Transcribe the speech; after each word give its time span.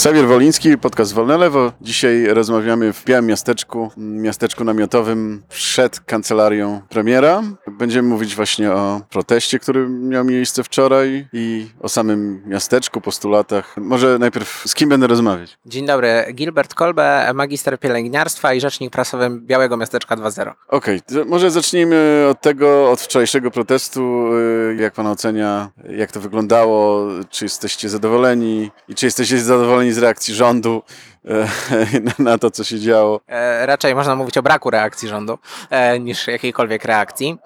Ksawier 0.00 0.26
Woliński, 0.26 0.78
podcast 0.78 1.12
Wolne 1.12 1.38
Lewo. 1.38 1.72
Dzisiaj 1.80 2.26
rozmawiamy 2.26 2.92
w 2.92 3.04
Białym 3.04 3.26
Miasteczku, 3.26 3.90
miasteczku 3.96 4.64
namiotowym 4.64 5.42
przed 5.48 6.00
kancelarią 6.00 6.80
premiera. 6.88 7.42
Będziemy 7.66 8.08
mówić 8.08 8.36
właśnie 8.36 8.72
o 8.72 9.00
proteście, 9.10 9.58
który 9.58 9.88
miał 9.88 10.24
miejsce 10.24 10.64
wczoraj 10.64 11.28
i 11.32 11.66
o 11.80 11.88
samym 11.88 12.42
miasteczku, 12.46 13.00
postulatach. 13.00 13.76
Może 13.76 14.18
najpierw 14.18 14.62
z 14.66 14.74
kim 14.74 14.88
będę 14.88 15.06
rozmawiać? 15.06 15.58
Dzień 15.66 15.86
dobry, 15.86 16.24
Gilbert 16.34 16.74
Kolbe, 16.74 17.30
magister 17.34 17.78
pielęgniarstwa 17.78 18.54
i 18.54 18.60
rzecznik 18.60 18.92
prasowy 18.92 19.30
Białego 19.30 19.76
Miasteczka 19.76 20.16
2.0. 20.16 20.52
Okej, 20.68 21.00
okay, 21.10 21.24
może 21.24 21.50
zacznijmy 21.50 22.26
od 22.30 22.40
tego, 22.40 22.90
od 22.90 23.00
wczorajszego 23.00 23.50
protestu. 23.50 24.30
Jak 24.76 24.94
pan 24.94 25.06
ocenia, 25.06 25.70
jak 25.90 26.12
to 26.12 26.20
wyglądało? 26.20 27.08
Czy 27.30 27.44
jesteście 27.44 27.88
zadowoleni 27.88 28.70
i 28.88 28.94
czy 28.94 29.06
jesteście 29.06 29.38
zadowoleni 29.38 29.89
z 29.94 29.98
reakcji 29.98 30.34
rządu 30.34 30.82
na 32.18 32.38
to, 32.38 32.50
co 32.50 32.64
się 32.64 32.80
działo. 32.80 33.20
E, 33.28 33.66
raczej 33.66 33.94
można 33.94 34.14
mówić 34.14 34.38
o 34.38 34.42
braku 34.42 34.70
reakcji 34.70 35.08
rządu 35.08 35.38
e, 35.70 36.00
niż 36.00 36.26
jakiejkolwiek 36.26 36.84
reakcji. 36.84 37.38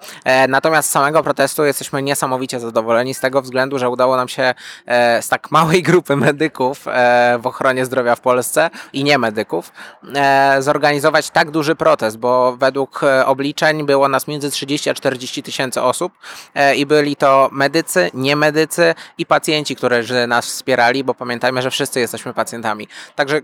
Natomiast 0.47 0.89
z 0.89 0.91
samego 0.91 1.23
protestu 1.23 1.65
jesteśmy 1.65 2.01
niesamowicie 2.01 2.59
zadowoleni 2.59 3.13
z 3.13 3.19
tego 3.19 3.41
względu, 3.41 3.79
że 3.79 3.89
udało 3.89 4.17
nam 4.17 4.27
się 4.27 4.53
z 5.21 5.27
tak 5.27 5.51
małej 5.51 5.83
grupy 5.83 6.15
medyków 6.15 6.85
w 7.39 7.47
ochronie 7.47 7.85
zdrowia 7.85 8.15
w 8.15 8.21
Polsce 8.21 8.69
i 8.93 9.03
nie 9.03 9.17
medyków 9.17 9.71
zorganizować 10.59 11.29
tak 11.29 11.51
duży 11.51 11.75
protest, 11.75 12.17
bo 12.17 12.57
według 12.57 13.01
obliczeń 13.25 13.85
było 13.85 14.09
nas 14.09 14.27
między 14.27 14.51
30 14.51 14.89
a 14.89 14.93
40 14.93 15.43
tysięcy 15.43 15.81
osób 15.81 16.13
i 16.75 16.85
byli 16.85 17.15
to 17.15 17.49
medycy, 17.51 18.11
niemedycy 18.13 18.95
i 19.17 19.25
pacjenci, 19.25 19.75
którzy 19.75 20.27
nas 20.27 20.45
wspierali, 20.45 21.03
bo 21.03 21.13
pamiętajmy, 21.13 21.61
że 21.61 21.71
wszyscy 21.71 21.99
jesteśmy 21.99 22.33
pacjentami. 22.33 22.87
Także 23.15 23.41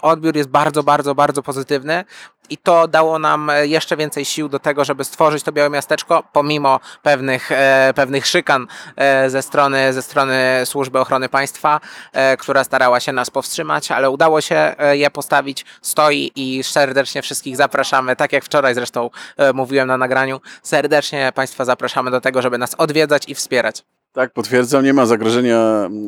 odbiór 0.00 0.36
jest 0.36 0.48
bardzo, 0.48 0.82
bardzo, 0.82 1.14
bardzo 1.14 1.42
pozytywny 1.42 2.04
i 2.50 2.58
to 2.58 2.88
dało 2.88 3.18
nam 3.18 3.50
e, 3.50 3.66
jeszcze 3.66 3.96
więcej 3.96 4.24
sił 4.24 4.48
do 4.48 4.58
tego, 4.58 4.84
żeby 4.84 5.04
stworzyć 5.04 5.42
to 5.42 5.52
białe 5.52 5.70
miasteczko, 5.70 6.22
pomimo 6.32 6.80
pewnych, 7.02 7.52
e, 7.52 7.92
pewnych 7.96 8.26
szykan 8.26 8.66
e, 8.96 9.30
ze, 9.30 9.42
strony, 9.42 9.92
ze 9.92 10.02
strony 10.02 10.62
Służby 10.64 10.98
Ochrony 10.98 11.28
Państwa, 11.28 11.80
e, 12.12 12.36
która 12.36 12.64
starała 12.64 13.00
się 13.00 13.12
nas 13.12 13.30
powstrzymać, 13.30 13.90
ale 13.90 14.10
udało 14.10 14.40
się 14.40 14.74
e, 14.78 14.96
je 14.96 15.10
postawić, 15.10 15.64
stoi 15.82 16.32
i 16.36 16.62
serdecznie 16.62 17.22
wszystkich 17.22 17.56
zapraszamy, 17.56 18.16
tak 18.16 18.32
jak 18.32 18.44
wczoraj 18.44 18.74
zresztą 18.74 19.10
e, 19.36 19.52
mówiłem 19.52 19.88
na 19.88 19.96
nagraniu, 19.96 20.40
serdecznie 20.62 21.32
Państwa 21.34 21.64
zapraszamy 21.64 22.10
do 22.10 22.20
tego, 22.20 22.42
żeby 22.42 22.58
nas 22.58 22.74
odwiedzać 22.74 23.28
i 23.28 23.34
wspierać. 23.34 23.84
Tak, 24.12 24.32
potwierdzam, 24.32 24.84
nie 24.84 24.94
ma 24.94 25.06
zagrożenia 25.06 25.58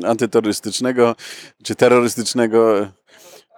antyterrorystycznego 0.07 1.15
czy 1.65 1.75
terrorystycznego. 1.75 2.87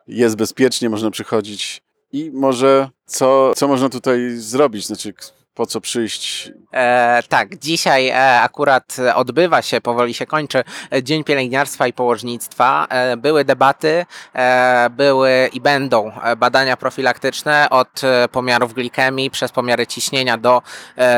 Jest 0.06 0.36
bezpiecznie, 0.36 0.90
można 0.90 1.10
przychodzić. 1.10 1.82
I 2.12 2.30
może 2.30 2.88
co, 3.06 3.52
co 3.56 3.68
można 3.68 3.88
tutaj 3.88 4.30
zrobić? 4.36 4.86
Znaczy, 4.86 5.14
po 5.54 5.66
co 5.66 5.80
przyjść? 5.80 6.52
E, 6.72 7.22
tak, 7.28 7.58
dzisiaj 7.58 8.08
e, 8.08 8.40
akurat 8.40 8.96
odbywa 9.14 9.62
się, 9.62 9.80
powoli 9.80 10.14
się 10.14 10.26
kończy 10.26 10.64
e, 10.92 11.02
Dzień 11.02 11.24
Pielęgniarstwa 11.24 11.86
i 11.86 11.92
Położnictwa. 11.92 12.86
E, 12.88 13.16
były 13.16 13.44
debaty, 13.44 14.06
e, 14.34 14.90
były 14.90 15.50
i 15.52 15.60
będą 15.60 16.12
e, 16.22 16.36
badania 16.36 16.76
profilaktyczne 16.76 17.70
od 17.70 18.02
pomiarów 18.32 18.74
glikemii 18.74 19.30
przez 19.30 19.52
pomiary 19.52 19.86
ciśnienia 19.86 20.38
do 20.38 20.62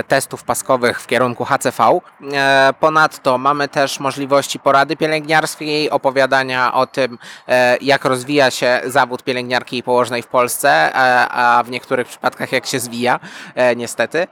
testów 0.09 0.45
paskowych 0.45 1.00
w 1.00 1.06
kierunku 1.06 1.45
HCV. 1.45 2.00
Ponadto 2.81 3.39
mamy 3.39 3.69
też 3.69 4.00
możliwości 4.00 4.59
porady 4.59 4.97
pielęgniarskiej, 4.97 5.91
opowiadania 5.91 6.75
o 6.75 6.87
tym, 6.87 7.19
jak 7.81 8.05
rozwija 8.05 8.50
się 8.50 8.81
zawód 8.84 9.23
pielęgniarki 9.23 9.78
i 9.78 9.83
położnej 9.83 10.23
w 10.23 10.27
Polsce, 10.27 10.91
a 11.31 11.62
w 11.67 11.71
niektórych 11.71 12.09
przypadkach 12.09 12.53
jak 12.53 12.67
się 12.67 12.81
zwija, 12.81 13.21
niestety. 13.77 14.26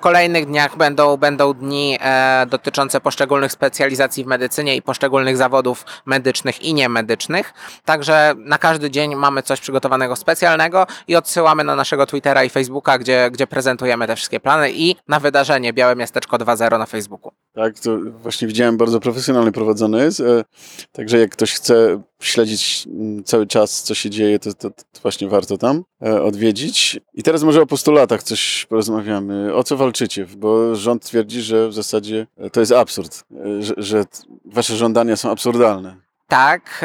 W 0.00 0.02
kolejnych 0.02 0.46
dniach 0.46 0.76
będą, 0.76 1.16
będą 1.16 1.54
dni 1.54 1.98
e, 2.00 2.46
dotyczące 2.46 3.00
poszczególnych 3.00 3.52
specjalizacji 3.52 4.24
w 4.24 4.26
medycynie 4.26 4.76
i 4.76 4.82
poszczególnych 4.82 5.36
zawodów 5.36 5.84
medycznych 6.06 6.62
i 6.62 6.74
niemedycznych. 6.74 7.54
Także 7.84 8.34
na 8.36 8.58
każdy 8.58 8.90
dzień 8.90 9.16
mamy 9.16 9.42
coś 9.42 9.60
przygotowanego 9.60 10.16
specjalnego 10.16 10.86
i 11.08 11.16
odsyłamy 11.16 11.64
na 11.64 11.76
naszego 11.76 12.06
Twittera 12.06 12.44
i 12.44 12.50
Facebooka, 12.50 12.98
gdzie, 12.98 13.30
gdzie 13.32 13.46
prezentujemy 13.46 14.06
te 14.06 14.16
wszystkie 14.16 14.40
plany 14.40 14.70
i 14.72 14.96
na 15.08 15.20
wydarzenie 15.20 15.72
Białe 15.72 15.96
Miasteczko 15.96 16.36
2.0 16.36 16.78
na 16.78 16.86
Facebooku. 16.86 17.32
Tak, 17.52 17.80
to 17.80 17.98
właśnie 18.22 18.48
widziałem 18.48 18.76
bardzo 18.76 19.00
profesjonalnie 19.00 19.52
prowadzone 19.52 20.04
jest. 20.04 20.20
E, 20.20 20.44
także 20.92 21.18
jak 21.18 21.30
ktoś 21.30 21.52
chce 21.52 22.02
śledzić 22.20 22.84
mm, 22.86 23.24
cały 23.24 23.46
czas, 23.46 23.82
co 23.82 23.94
się 23.94 24.10
dzieje, 24.10 24.38
to, 24.38 24.54
to, 24.54 24.70
to, 24.70 25.00
właśnie 25.02 25.28
warto 25.28 25.58
tam 25.58 25.84
e, 26.02 26.22
odwiedzić. 26.22 27.00
I 27.14 27.22
teraz 27.22 27.42
może 27.42 27.62
o 27.62 27.66
postulatach 27.66 28.22
coś 28.22 28.66
porozmawiamy. 28.68 29.54
O 29.54 29.64
co 29.64 29.76
walczycie? 29.76 30.26
Bo 30.36 30.74
rząd 30.74 31.04
twierdzi, 31.04 31.42
że 31.42 31.68
w 31.68 31.74
zasadzie 31.74 32.26
to 32.52 32.60
jest 32.60 32.72
absurd, 32.72 33.24
e, 33.32 33.62
że, 33.62 33.74
że 33.76 34.04
wasze 34.44 34.76
żądania 34.76 35.16
są 35.16 35.30
absurdalne. 35.30 36.09
Tak, 36.30 36.84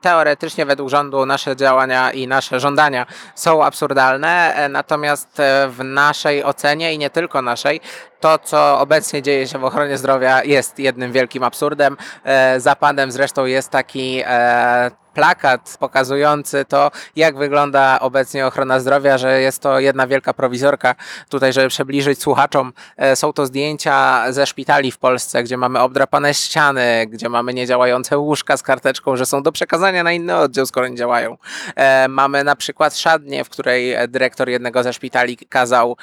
teoretycznie 0.00 0.66
według 0.66 0.88
rządu 0.88 1.26
nasze 1.26 1.56
działania 1.56 2.10
i 2.12 2.28
nasze 2.28 2.60
żądania 2.60 3.06
są 3.34 3.64
absurdalne, 3.64 4.54
natomiast 4.70 5.42
w 5.68 5.78
naszej 5.84 6.44
ocenie 6.44 6.94
i 6.94 6.98
nie 6.98 7.10
tylko 7.10 7.42
naszej, 7.42 7.80
to, 8.20 8.38
co 8.38 8.80
obecnie 8.80 9.22
dzieje 9.22 9.48
się 9.48 9.58
w 9.58 9.64
ochronie 9.64 9.98
zdrowia, 9.98 10.44
jest 10.44 10.78
jednym 10.78 11.12
wielkim 11.12 11.42
absurdem. 11.42 11.96
E, 12.24 12.60
Zapadem 12.60 13.12
zresztą 13.12 13.44
jest 13.44 13.70
taki 13.70 14.22
e, 14.26 14.90
plakat 15.16 15.76
pokazujący 15.80 16.64
to, 16.64 16.90
jak 17.16 17.36
wygląda 17.36 18.00
obecnie 18.00 18.46
ochrona 18.46 18.80
zdrowia, 18.80 19.18
że 19.18 19.40
jest 19.40 19.62
to 19.62 19.80
jedna 19.80 20.06
wielka 20.06 20.34
prowizorka. 20.34 20.94
Tutaj, 21.28 21.52
żeby 21.52 21.68
przybliżyć 21.68 22.22
słuchaczom, 22.22 22.72
e, 22.96 23.16
są 23.16 23.32
to 23.32 23.46
zdjęcia 23.46 24.24
ze 24.32 24.46
szpitali 24.46 24.92
w 24.92 24.98
Polsce, 24.98 25.42
gdzie 25.42 25.56
mamy 25.56 25.80
obdrapane 25.80 26.34
ściany, 26.34 27.06
gdzie 27.06 27.28
mamy 27.28 27.54
niedziałające 27.54 28.18
łóżka 28.18 28.56
z 28.56 28.62
karteczką, 28.62 29.16
że 29.16 29.26
są 29.26 29.42
do 29.42 29.52
przekazania 29.52 30.02
na 30.02 30.12
inny 30.12 30.36
oddział, 30.36 30.66
skoro 30.66 30.88
nie 30.88 30.96
działają. 30.96 31.36
Mamy 32.08 32.44
na 32.44 32.56
przykład 32.56 32.96
szadnię, 32.96 33.44
w 33.44 33.48
której 33.48 33.96
dyrektor 34.08 34.48
jednego 34.48 34.82
ze 34.82 34.92
szpitali 34.92 35.36
kazał 35.36 35.96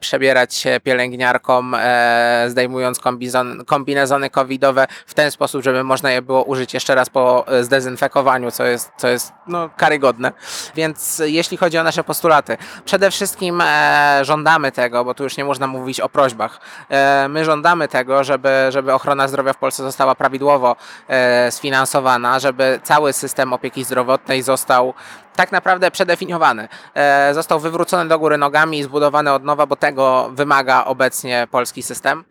przebierać 0.00 0.54
się 0.54 0.80
pielęgniarką 0.82 1.74
e, 1.76 2.46
zdejmując 2.48 3.00
kombinezony 3.66 4.30
covidowe 4.30 4.86
w 5.06 5.14
ten 5.14 5.30
sposób, 5.30 5.62
żeby 5.62 5.84
można 5.84 6.10
je 6.10 6.22
było 6.22 6.42
użyć 6.42 6.74
jeszcze 6.74 6.94
raz 6.94 7.10
po 7.10 7.44
e, 7.48 7.64
co 8.50 8.64
jest, 8.64 8.92
co 8.96 9.08
jest 9.08 9.32
no, 9.46 9.70
karygodne. 9.76 10.32
Więc 10.74 11.22
jeśli 11.24 11.56
chodzi 11.56 11.78
o 11.78 11.82
nasze 11.82 12.04
postulaty, 12.04 12.56
przede 12.84 13.10
wszystkim 13.10 13.60
e, 13.60 14.20
żądamy 14.22 14.72
tego, 14.72 15.04
bo 15.04 15.14
tu 15.14 15.24
już 15.24 15.36
nie 15.36 15.44
można 15.44 15.66
mówić 15.66 16.00
o 16.00 16.08
prośbach, 16.08 16.60
e, 16.88 17.28
my 17.28 17.44
żądamy 17.44 17.88
tego, 17.88 18.24
żeby, 18.24 18.66
żeby 18.70 18.92
ochrona 18.92 19.28
zdrowia 19.28 19.52
w 19.52 19.56
Polsce 19.58 19.82
została 19.82 20.14
prawidłowo 20.14 20.76
e, 21.08 21.50
sfinansowana, 21.50 22.38
żeby 22.38 22.80
cały 22.82 23.12
system 23.12 23.52
opieki 23.52 23.84
zdrowotnej 23.84 24.42
został 24.42 24.94
tak 25.36 25.52
naprawdę 25.52 25.90
przedefiniowany. 25.90 26.68
E, 26.94 27.34
został 27.34 27.60
wywrócony 27.60 28.08
do 28.08 28.18
góry 28.18 28.38
nogami 28.38 28.78
i 28.78 28.82
zbudowany 28.82 29.32
od 29.32 29.44
nowa, 29.44 29.66
bo 29.66 29.76
tego 29.76 30.30
wymaga 30.32 30.84
obecnie 30.84 31.48
polski 31.50 31.82
system. 31.82 32.24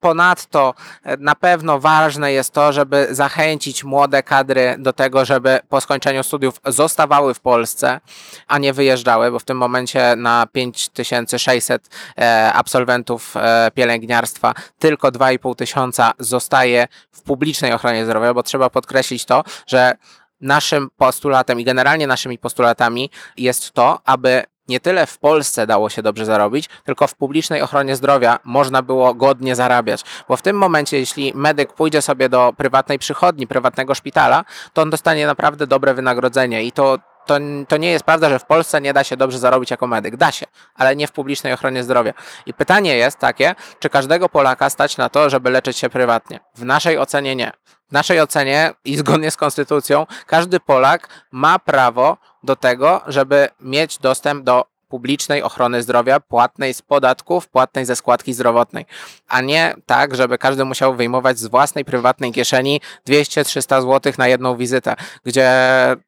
Ponadto 0.00 0.74
e, 1.04 1.16
na 1.16 1.34
pewno 1.34 1.80
ważne 1.80 2.32
jest 2.32 2.52
to, 2.52 2.72
żeby 2.72 3.08
zachęcić 3.10 3.84
młode 3.84 4.22
kadry 4.22 4.76
do 4.78 4.92
tego, 4.92 5.24
żeby 5.24 5.60
po 5.68 5.80
skończeniu 5.80 6.22
studiów 6.22 6.60
zostawały 6.64 7.34
w 7.34 7.40
Polsce, 7.40 8.00
a 8.46 8.58
nie 8.58 8.72
wyjeżdżały, 8.72 9.30
bo 9.30 9.38
w 9.38 9.44
tym 9.44 9.56
momencie 9.56 10.16
na 10.16 10.46
5600 10.52 11.88
e, 12.18 12.52
absolwentów 12.52 13.34
pielęgniarstwa 13.74 14.54
tylko 14.78 15.08
2,5 15.08 15.54
tysiąca 15.56 16.12
zostaje 16.18 16.88
w 17.12 17.22
publicznej 17.22 17.72
ochronie 17.72 18.04
zdrowia, 18.04 18.34
bo 18.34 18.42
trzeba 18.42 18.70
podkreślić 18.70 19.24
to, 19.24 19.44
że 19.66 19.96
naszym 20.40 20.88
postulatem 20.96 21.60
i 21.60 21.64
generalnie 21.64 22.06
naszymi 22.06 22.38
postulatami 22.38 23.10
jest 23.36 23.72
to, 23.72 24.00
aby 24.04 24.42
nie 24.68 24.80
tyle 24.80 25.06
w 25.06 25.18
Polsce 25.18 25.66
dało 25.66 25.88
się 25.88 26.02
dobrze 26.02 26.24
zarobić, 26.24 26.68
tylko 26.84 27.06
w 27.06 27.14
publicznej 27.14 27.62
ochronie 27.62 27.96
zdrowia 27.96 28.38
można 28.44 28.82
było 28.82 29.14
godnie 29.14 29.56
zarabiać. 29.56 30.04
Bo 30.28 30.36
w 30.36 30.42
tym 30.42 30.56
momencie, 30.56 30.98
jeśli 30.98 31.32
medyk 31.34 31.72
pójdzie 31.72 32.02
sobie 32.02 32.28
do 32.28 32.52
prywatnej 32.56 32.98
przychodni, 32.98 33.46
prywatnego 33.46 33.94
szpitala, 33.94 34.44
to 34.72 34.82
on 34.82 34.90
dostanie 34.90 35.26
naprawdę 35.26 35.66
dobre 35.66 35.94
wynagrodzenie 35.94 36.64
i 36.64 36.72
to 36.72 36.98
to, 37.28 37.38
to 37.68 37.76
nie 37.76 37.90
jest 37.90 38.04
prawda, 38.04 38.28
że 38.28 38.38
w 38.38 38.44
Polsce 38.44 38.80
nie 38.80 38.92
da 38.92 39.04
się 39.04 39.16
dobrze 39.16 39.38
zarobić 39.38 39.70
jako 39.70 39.86
medyk. 39.86 40.16
Da 40.16 40.32
się, 40.32 40.46
ale 40.74 40.96
nie 40.96 41.06
w 41.06 41.12
publicznej 41.12 41.52
ochronie 41.52 41.84
zdrowia. 41.84 42.12
I 42.46 42.54
pytanie 42.54 42.96
jest 42.96 43.18
takie, 43.18 43.54
czy 43.78 43.90
każdego 43.90 44.28
Polaka 44.28 44.70
stać 44.70 44.96
na 44.96 45.08
to, 45.08 45.30
żeby 45.30 45.50
leczyć 45.50 45.78
się 45.78 45.88
prywatnie? 45.88 46.40
W 46.54 46.64
naszej 46.64 46.98
ocenie 46.98 47.36
nie. 47.36 47.52
W 47.88 47.92
naszej 47.92 48.20
ocenie 48.20 48.72
i 48.84 48.96
zgodnie 48.96 49.30
z 49.30 49.36
konstytucją, 49.36 50.06
każdy 50.26 50.60
Polak 50.60 51.08
ma 51.30 51.58
prawo 51.58 52.16
do 52.42 52.56
tego, 52.56 53.00
żeby 53.06 53.48
mieć 53.60 53.98
dostęp 53.98 54.44
do 54.44 54.64
publicznej 54.88 55.42
ochrony 55.42 55.82
zdrowia, 55.82 56.20
płatnej 56.20 56.74
z 56.74 56.82
podatków, 56.82 57.48
płatnej 57.48 57.84
ze 57.84 57.96
składki 57.96 58.34
zdrowotnej, 58.34 58.86
a 59.28 59.40
nie 59.40 59.74
tak, 59.86 60.16
żeby 60.16 60.38
każdy 60.38 60.64
musiał 60.64 60.94
wyjmować 60.94 61.38
z 61.38 61.46
własnej 61.46 61.84
prywatnej 61.84 62.32
kieszeni 62.32 62.80
200-300 63.08 63.82
zł 63.82 64.12
na 64.18 64.28
jedną 64.28 64.56
wizytę, 64.56 64.96
gdzie 65.24 65.50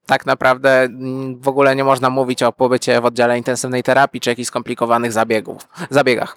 tak 0.07 0.27
naprawdę 0.27 0.83
mm, 0.83 1.41
w 1.41 1.49
ogóle 1.49 1.77
nie 1.77 1.85
można 1.85 2.11
mówić 2.11 2.43
o 2.43 2.53
pobycie 2.53 3.01
w 3.01 3.05
oddziale 3.05 3.39
intensywnej 3.39 3.83
terapii 3.83 4.21
czy 4.21 4.31
jakichś 4.31 4.49
skomplikowanych 4.49 5.13
zabiegów, 5.13 5.69
zabiegach. 5.91 6.37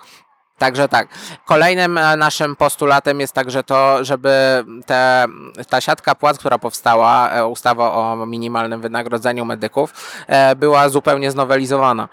Także 0.58 0.88
tak. 0.88 1.08
Kolejnym 1.46 1.98
e, 1.98 2.18
naszym 2.18 2.56
postulatem 2.56 3.20
jest 3.20 3.34
także 3.34 3.64
to, 3.64 4.04
żeby 4.04 4.64
te, 4.86 5.26
ta 5.70 5.82
siatka 5.82 6.16
płac, 6.16 6.38
która 6.38 6.58
powstała, 6.58 7.30
e, 7.30 7.48
ustawa 7.48 7.94
o 7.94 8.26
minimalnym 8.26 8.82
wynagrodzeniu 8.82 9.46
medyków, 9.46 9.94
e, 10.28 10.56
była 10.56 10.90
zupełnie 10.90 11.32
znowelizowana, 11.32 12.10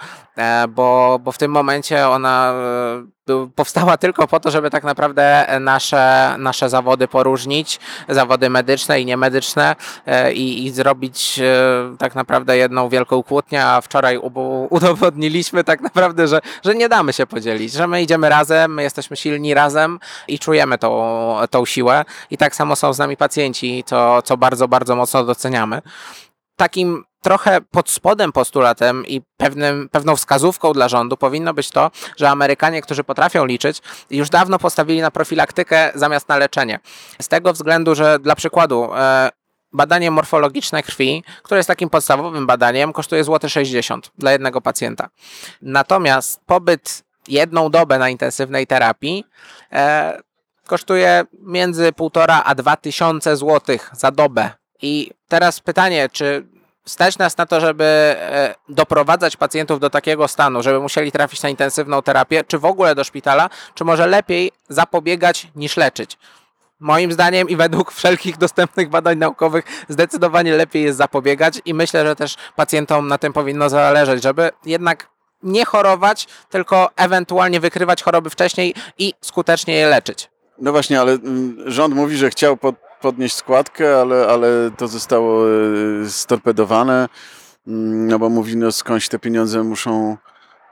bo, 0.69 1.19
bo 1.23 1.33
w 1.33 1.39
tym 1.39 1.51
momencie 1.51 2.09
ona 2.09 2.55
powstała 3.55 3.97
tylko 3.97 4.29
po 4.29 4.41
to, 4.41 4.51
żeby 4.51 4.71
tak 4.71 4.85
naprawdę 4.85 5.47
nasze, 5.61 6.35
nasze 6.39 6.69
zawody 6.69 7.09
poróżnić, 7.09 7.81
zawody 8.09 8.51
medyczne 8.51 9.01
i 9.01 9.07
niemedyczne 9.07 9.77
e, 10.07 10.33
i, 10.33 10.67
i 10.67 10.71
zrobić 10.71 11.39
e, 11.39 11.97
tak 11.99 12.15
naprawdę 12.15 12.57
jedną 12.57 12.89
wielką 12.89 13.23
kłótnię, 13.23 13.65
a 13.67 13.81
wczoraj 13.81 14.19
udowodniliśmy 14.71 15.65
tak 15.65 15.81
naprawdę, 15.81 16.29
że, 16.29 16.41
że 16.65 16.75
nie 16.75 16.89
damy 16.89 17.13
się 17.13 17.27
podzielić, 17.27 17.73
że 17.73 17.87
my 17.87 18.03
idziemy 18.03 18.29
razem, 18.29 18.75
my 18.75 18.83
jesteśmy 18.83 19.17
silni 19.17 19.55
razem 19.55 19.99
i 20.29 20.39
czujemy 20.39 20.79
tą, 20.79 21.37
tą 21.51 21.67
siłę 21.67 22.05
i 22.31 22.37
tak 22.37 22.55
samo 22.55 22.77
są 22.77 22.93
z 22.93 22.99
nami 22.99 23.17
pacjenci, 23.17 23.85
to, 23.85 24.23
co 24.23 24.37
bardzo, 24.37 24.69
bardzo 24.69 24.97
mocno 24.97 25.25
doceniamy. 25.25 25.83
Takim 26.57 27.05
trochę 27.23 27.61
pod 27.61 27.91
spodem 27.91 28.33
postulatem 28.33 29.07
i 29.07 29.23
pewnym, 29.37 29.89
pewną 29.89 30.17
wskazówką 30.17 30.73
dla 30.73 30.89
rządu 30.89 31.17
powinno 31.17 31.55
być 31.55 31.71
to, 31.71 31.91
że 32.17 32.31
Amerykanie, 32.31 32.83
którzy 32.83 33.05
potrafią 33.05 33.45
liczyć, 33.45 33.83
już 34.11 34.31
dawno 34.31 34.59
postawili 34.59 35.01
na 35.01 35.11
profilaktykę 35.11 35.93
zamiast 35.95 36.29
na 36.29 36.37
leczenie. 36.37 36.81
Z 37.23 37.29
tego 37.29 37.53
względu, 37.53 37.95
że 37.95 38.19
dla 38.19 38.35
przykładu 38.35 38.95
e, 38.95 39.31
badanie 39.73 40.11
morfologiczne 40.11 40.83
krwi, 40.83 41.25
które 41.43 41.59
jest 41.59 41.69
takim 41.69 41.91
podstawowym 41.91 42.47
badaniem, 42.47 42.93
kosztuje 42.93 43.25
złoty 43.25 43.51
60 43.51 44.11
dla 44.19 44.33
jednego 44.33 44.61
pacjenta. 44.61 45.09
Natomiast 45.63 46.41
pobyt 46.47 47.03
jedną 47.29 47.71
dobę 47.71 47.99
na 47.99 48.09
intensywnej 48.09 48.67
terapii 48.67 49.25
e, 49.73 50.21
kosztuje 50.67 51.25
między 51.41 51.93
1,5 51.93 52.41
a 52.45 52.55
2 52.55 52.77
tysiące 52.77 53.37
złotych 53.37 53.91
za 53.93 54.11
dobę. 54.11 54.51
I 54.83 55.11
teraz 55.29 55.61
pytanie, 55.61 56.09
czy 56.13 56.47
stać 56.85 57.19
nas 57.19 57.37
na 57.37 57.47
to, 57.47 57.61
żeby 57.61 57.85
e, 57.85 58.55
doprowadzać 58.69 59.37
pacjentów 59.37 59.81
do 59.81 59.91
takiego 59.91 60.29
stanu, 60.29 60.63
żeby 60.63 60.81
musieli 60.81 61.13
trafić 61.13 61.43
na 61.43 61.49
intensywną 61.49 62.03
terapię, 62.03 62.45
czy 62.45 62.59
w 62.59 62.65
ogóle 62.65 62.95
do 62.95 63.05
szpitala, 63.05 63.51
czy 63.75 63.85
może 63.85 64.07
lepiej 64.07 64.53
zapobiegać 64.69 65.49
niż 65.57 65.77
leczyć? 65.77 66.19
Moim 66.81 67.13
zdaniem 67.13 67.49
i 67.49 67.57
według 67.57 67.93
wszelkich 68.01 68.39
dostępnych 68.39 68.89
badań 68.89 69.19
naukowych 69.19 69.65
zdecydowanie 69.89 70.57
lepiej 70.57 70.83
jest 70.83 70.99
zapobiegać 70.99 71.61
i 71.65 71.75
myślę, 71.75 72.07
że 72.07 72.17
też 72.17 72.37
pacjentom 72.57 73.09
na 73.09 73.19
tym 73.19 73.33
powinno 73.33 73.69
zależeć, 73.69 74.23
żeby 74.23 74.51
jednak 74.65 75.09
nie 75.43 75.65
chorować, 75.65 76.29
tylko 76.51 76.91
ewentualnie 76.97 77.61
wykrywać 77.61 78.03
choroby 78.03 78.31
wcześniej 78.31 78.75
i 78.99 79.15
skutecznie 79.21 79.75
je 79.75 79.87
leczyć. 79.87 80.31
No 80.59 80.73
właśnie, 80.73 81.01
ale 81.01 81.13
mm, 81.13 81.57
rząd 81.67 81.95
mówi, 81.95 82.17
że 82.17 82.31
chciał 82.31 82.57
pod, 82.57 82.75
podnieść 83.01 83.37
składkę, 83.37 84.01
ale, 84.01 84.29
ale 84.29 84.71
to 84.77 84.89
zostało 84.89 85.45
e, 85.51 86.09
storpedowane, 86.09 87.09
mm, 87.67 88.07
no 88.07 88.19
bo 88.19 88.29
mówi, 88.29 88.57
no 88.57 88.73
skądś 88.73 89.09
te 89.09 89.19
pieniądze 89.19 89.63
muszą, 89.63 90.17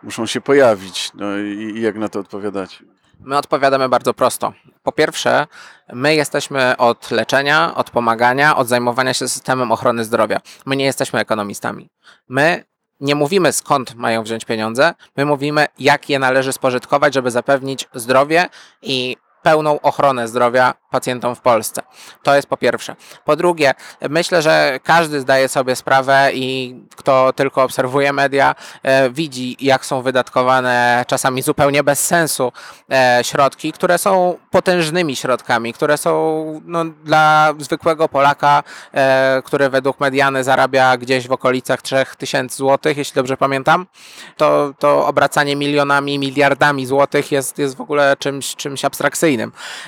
muszą 0.03 0.27
się 0.27 0.41
pojawić. 0.41 1.11
No 1.15 1.39
i, 1.39 1.73
i 1.77 1.81
jak 1.81 1.97
na 1.97 2.09
to 2.09 2.21
odpowiadać? 2.21 2.83
My 3.21 3.37
odpowiadamy 3.37 3.89
bardzo 3.89 4.15
prosto. 4.15 4.53
Po 4.83 4.93
pierwsze, 4.93 5.47
my 5.93 6.15
jesteśmy 6.15 6.77
od 6.77 7.11
leczenia, 7.11 7.75
od 7.75 7.91
pomagania, 7.91 8.57
od 8.57 8.69
zajmowania 8.69 9.15
się 9.15 9.29
systemem 9.29 9.73
ochrony 9.73 10.05
zdrowia. 10.05 10.41
My 10.67 10.77
nie 10.77 10.85
jesteśmy 10.85 11.21
ekonomistami. 11.21 11.89
My 12.29 12.65
nie 13.01 13.15
mówimy 13.15 13.53
skąd 13.53 13.95
mają 13.95 14.23
wziąć 14.23 14.45
pieniądze, 14.45 14.95
my 15.17 15.25
mówimy 15.25 15.67
jak 15.79 16.11
je 16.11 16.19
należy 16.19 16.53
spożytkować, 16.53 17.15
żeby 17.15 17.31
zapewnić 17.31 17.89
zdrowie 17.95 18.49
i 18.83 19.17
pełną 19.49 19.81
ochronę 19.81 20.29
zdrowia 20.29 20.75
pacjentom 20.91 21.35
w 21.35 21.41
Polsce. 21.41 21.83
To 22.23 22.37
jest 22.37 22.49
po 22.49 22.57
pierwsze. 22.57 22.97
Po 23.25 23.37
drugie, 23.37 23.75
myślę, 24.11 24.43
że 24.43 24.81
każdy 24.83 25.21
zdaje 25.21 25.49
sobie 25.49 25.77
sprawę 25.77 26.31
i 26.35 26.77
kto 26.97 27.33
tylko 27.33 27.63
obserwuje 27.63 28.13
media, 28.13 28.55
e, 28.83 29.11
widzi, 29.11 29.57
jak 29.61 29.87
są 29.87 30.03
wydatkowane 30.03 31.05
czasami 31.07 31.43
zupełnie 31.43 31.83
bez 31.83 32.07
sensu 32.07 32.53
e, 32.91 33.21
środki, 33.23 33.73
które 33.73 33.99
są 33.99 34.39
potężnymi 34.51 35.17
środkami, 35.17 35.73
które 35.73 35.97
są 35.97 36.13
no, 36.65 36.85
dla 36.85 37.55
zwykłego 37.59 38.09
Polaka, 38.09 38.63
e, 38.93 39.43
który 39.45 39.71
według 39.71 40.01
mediany 40.01 40.45
zarabia 40.45 40.97
gdzieś 40.97 41.29
w 41.29 41.33
okolicach 41.33 41.83
3000 41.83 42.57
zł, 42.57 42.93
jeśli 42.97 43.15
dobrze 43.15 43.37
pamiętam, 43.37 43.87
to, 44.37 44.75
to 44.79 45.07
obracanie 45.07 45.57
milionami, 45.57 46.19
miliardami 46.19 46.87
złotych 46.87 47.33
jest, 47.33 47.59
jest 47.59 47.77
w 47.77 47.81
ogóle 47.81 48.17
czymś, 48.19 48.57
czymś 48.57 48.85
abstrakcyjnym. 48.85 49.38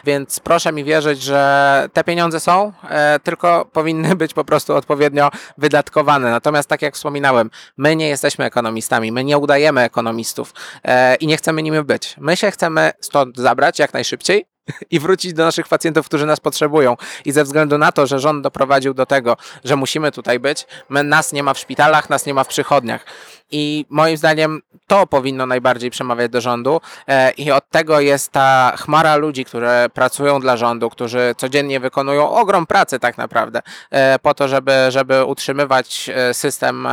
Więc 0.05 0.41
proszę 0.41 0.73
mi 0.73 0.85
wierzyć, 0.85 1.23
że 1.23 1.89
te 1.93 2.05
pieniądze 2.05 2.41
są, 2.41 2.73
e, 2.89 3.21
tylko 3.21 3.65
powinny 3.73 4.17
być 4.23 4.35
po 4.35 4.45
prostu 4.45 4.75
odpowiednio 4.75 5.31
wydatkowane. 5.59 6.31
Natomiast 6.31 6.69
tak 6.69 6.83
jak 6.83 6.95
wspominałem, 6.95 7.51
my 7.77 7.97
nie 7.97 8.09
jesteśmy 8.09 8.45
ekonomistami, 8.45 9.13
my 9.13 9.25
nie 9.25 9.39
udajemy 9.39 9.81
ekonomistów 9.81 10.55
e, 10.85 11.15
i 11.15 11.27
nie 11.27 11.37
chcemy 11.37 11.63
nimi 11.63 11.83
być. 11.83 12.17
My 12.19 12.37
się 12.37 12.51
chcemy 12.51 12.91
stąd 13.01 13.37
zabrać 13.37 13.79
jak 13.79 13.93
najszybciej 13.93 14.50
i 14.91 15.01
wrócić 15.01 15.33
do 15.33 15.45
naszych 15.45 15.69
pacjentów, 15.69 16.07
którzy 16.07 16.27
nas 16.27 16.41
potrzebują. 16.41 16.97
I 17.25 17.33
ze 17.33 17.45
względu 17.45 17.79
na 17.79 17.93
to, 17.93 18.07
że 18.07 18.19
rząd 18.19 18.43
doprowadził 18.43 18.95
do 18.95 19.07
tego, 19.07 19.37
że 19.65 19.77
musimy 19.77 20.13
tutaj 20.13 20.41
być, 20.41 20.67
my, 20.89 21.03
nas 21.03 21.33
nie 21.33 21.43
ma 21.43 21.55
w 21.55 21.59
szpitalach, 21.59 22.11
nas 22.11 22.27
nie 22.27 22.35
ma 22.35 22.45
w 22.45 22.49
przychodniach. 22.49 23.05
I 23.51 23.87
moim 23.89 24.17
zdaniem 24.17 24.61
to 24.87 25.07
powinno 25.07 25.47
najbardziej 25.47 25.91
przemawiać 25.91 26.31
do 26.31 26.41
rządu. 26.41 26.81
E, 27.09 27.31
I 27.31 27.51
od 27.51 27.71
tego 27.71 28.01
jest 28.01 28.33
ta 28.33 28.73
chmara 28.77 29.17
ludzi, 29.17 29.45
które 29.45 29.87
pracują 29.95 30.41
dla 30.41 30.57
rządu, 30.57 30.91
którzy 30.91 31.35
codziennie 31.37 31.81
wykonują 31.81 32.31
ogrom 32.31 32.67
pracy 32.67 32.99
tak 32.99 33.19
naprawdę, 33.19 33.63
e, 33.91 34.19
po 34.19 34.35
to, 34.35 34.49
żeby, 34.49 34.73
żeby 34.89 35.25
utrzymywać 35.25 36.11
e, 36.15 36.35
system, 36.35 36.89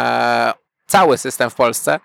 cały 0.88 1.18
system 1.18 1.50
w 1.50 1.56
Polsce 1.56 2.00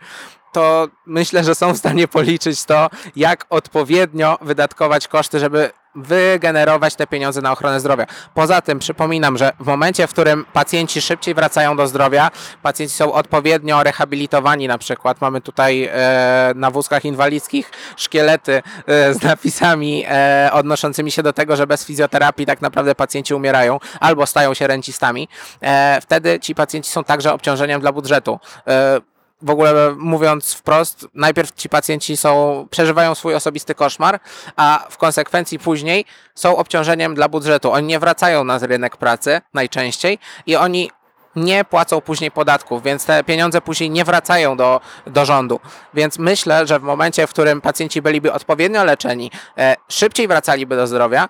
to 0.52 0.88
myślę, 1.06 1.44
że 1.44 1.54
są 1.54 1.75
w 1.75 1.78
stanie 1.78 2.08
policzyć 2.08 2.64
to, 2.64 2.90
jak 3.16 3.46
odpowiednio 3.50 4.38
wydatkować 4.40 5.08
koszty, 5.08 5.38
żeby 5.38 5.70
wygenerować 5.94 6.94
te 6.94 7.06
pieniądze 7.06 7.40
na 7.40 7.52
ochronę 7.52 7.81
zdrowia. 7.81 8.06
Poza 8.34 8.60
tym 8.60 8.78
przypominam, 8.78 9.38
że 9.38 9.52
w 9.60 9.66
momencie, 9.66 10.06
w 10.06 10.10
którym 10.10 10.44
pacjenci 10.52 11.02
szybciej 11.02 11.34
wracają 11.34 11.76
do 11.76 11.87
zdrowia, 11.87 12.31
pacjenci 12.62 12.94
są 12.94 13.12
odpowiednio 13.12 13.82
rehabilitowani 13.82 14.68
na 14.68 14.78
przykład. 14.78 15.21
Mamy 15.21 15.40
tutaj 15.40 15.90
e, 15.92 16.52
na 16.56 16.71
wózkach 16.71 17.04
inwalidzkich 17.04 17.71
szkielety 17.97 18.62
e, 18.87 19.14
z 19.14 19.23
napisami 19.23 20.04
e, 20.09 20.50
odnoszącymi 20.52 21.11
się 21.11 21.23
do 21.23 21.32
tego, 21.32 21.56
że 21.56 21.66
bez 21.66 21.85
fizjoterapii 21.85 22.47
tak 22.47 22.62
naprawdę 22.62 22.94
pacjenci 22.94 23.35
umierają 23.35 23.80
albo 24.00 24.26
stają 24.26 24.54
się 24.54 24.66
rencistami. 24.66 25.28
E, 25.62 26.00
wtedy 26.00 26.40
ci 26.40 26.54
pacjenci 26.54 26.90
są 26.90 27.04
także 27.04 27.32
obciążeniem 27.32 27.80
dla 27.80 27.92
budżetu. 27.92 28.38
W 29.42 29.50
ogóle 29.50 29.94
mówiąc 29.99 30.54
wprost, 30.54 31.06
najpierw 31.14 31.52
ci 31.52 31.68
pacjenci 31.68 32.16
są, 32.16 32.66
przeżywają 32.70 33.14
swój 33.14 33.34
osobisty 33.34 33.75
koszmar, 33.75 34.20
a 34.56 34.87
w 34.90 34.96
konsekwencji 34.96 35.58
później 35.58 36.04
są 36.34 36.56
obciążeniem 36.56 37.14
dla 37.14 37.28
budżetu. 37.28 37.72
Oni 37.72 37.87
nie 37.87 37.99
wracają 37.99 38.44
na 38.44 38.58
rynek 38.58 38.96
pracy 38.96 39.40
najczęściej 39.54 40.18
i 40.46 40.56
oni 40.56 40.90
nie 41.37 41.64
płacą 41.64 42.00
później 42.00 42.30
podatków, 42.30 42.82
więc 42.82 43.06
te 43.06 43.25
pieniądze 43.25 43.61
później 43.61 43.90
nie 43.90 44.04
wracają 44.04 44.56
do, 44.56 44.80
do 45.06 45.25
rządu. 45.25 45.61
Więc 45.94 46.18
myślę, 46.18 46.66
że 46.66 46.78
w 46.78 46.82
momencie, 46.82 47.26
w 47.26 47.30
którym 47.30 47.61
pacjenci 47.61 48.02
byliby 48.02 48.32
odpowiednio 48.32 48.84
leczeni, 48.84 49.30
e, 49.58 49.76
szybciej 49.88 50.28
wracaliby 50.28 50.76
do 50.76 50.87
zdrowia, 50.87 51.28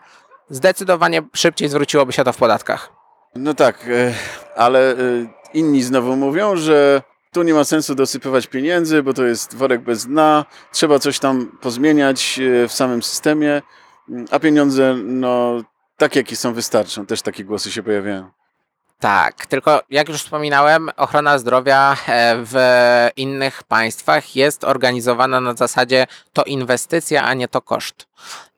zdecydowanie 0.51 1.23
szybciej 1.35 1.69
zwróciłoby 1.69 2.13
się 2.13 2.25
to 2.25 2.33
w 2.33 2.37
podatkach. 2.37 2.93
No 3.35 3.55
tak, 3.55 3.85
e, 3.89 4.15
ale 4.57 4.91
e, 4.91 4.97
inni 5.55 5.83
znowu 5.83 6.17
mówią, 6.17 6.57
że 6.57 7.03
tu 7.33 7.43
nie 7.43 7.55
ma 7.55 7.65
sensu 7.65 7.95
dosypywać 7.95 8.47
pieniędzy, 8.47 9.03
bo 9.03 9.15
to 9.15 9.25
jest 9.25 9.55
worek 9.55 9.81
bez 9.81 10.07
dna, 10.07 10.45
trzeba 10.73 10.99
coś 10.99 11.19
tam 11.19 11.59
pozmieniać 11.61 12.39
e, 12.39 12.69
w 12.69 12.73
samym 12.73 13.03
systemie, 13.03 13.63
m, 14.09 14.25
a 14.31 14.39
pieniądze, 14.39 14.95
no, 15.05 15.63
tak 15.97 16.17
jakie 16.17 16.37
są, 16.37 16.55
wystarczą. 16.55 17.07
Też 17.07 17.23
takie 17.23 17.45
głosy 17.45 17.73
się 17.73 17.83
pojawiają. 17.83 18.31
Tak, 18.99 19.47
tylko 19.47 19.83
jak 19.91 20.09
już 20.09 20.23
wspominałem, 20.23 20.91
ochrona 20.97 21.39
zdrowia 21.39 21.97
e, 22.07 22.37
w 22.37 22.57
innych 23.17 23.63
państwach 23.63 24.37
jest 24.37 24.65
organizowana 24.65 25.41
na 25.41 25.55
zasadzie 25.55 26.07
to 26.33 26.45
inwestycja, 26.45 27.25
a 27.25 27.35
nie 27.35 27.49
to 27.49 27.63
koszt. 27.63 28.07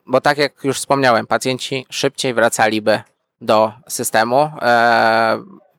Bo 0.06 0.20
tak 0.20 0.38
jak 0.38 0.64
już 0.64 0.76
wspomniałem, 0.76 1.26
pacjenci 1.26 1.86
szybciej 1.90 2.34
wracaliby 2.34 3.02
do 3.40 3.72
systemu. 3.88 4.50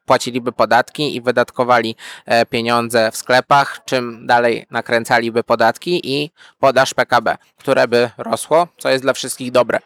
Płaciliby 0.05 0.51
podatki 0.51 1.15
i 1.15 1.21
wydatkowali 1.21 1.95
e, 2.25 2.45
pieniądze 2.45 3.11
w 3.11 3.17
sklepach, 3.17 3.81
czym 3.85 4.27
dalej 4.27 4.65
nakręcaliby 4.71 5.43
podatki 5.43 6.01
i 6.13 6.31
podaż 6.59 6.93
PKB, 6.93 7.37
które 7.57 7.87
by 7.87 8.09
rosło, 8.17 8.67
co 8.77 8.89
jest 8.89 9.03
dla 9.03 9.13
wszystkich 9.13 9.51
dobre. 9.51 9.79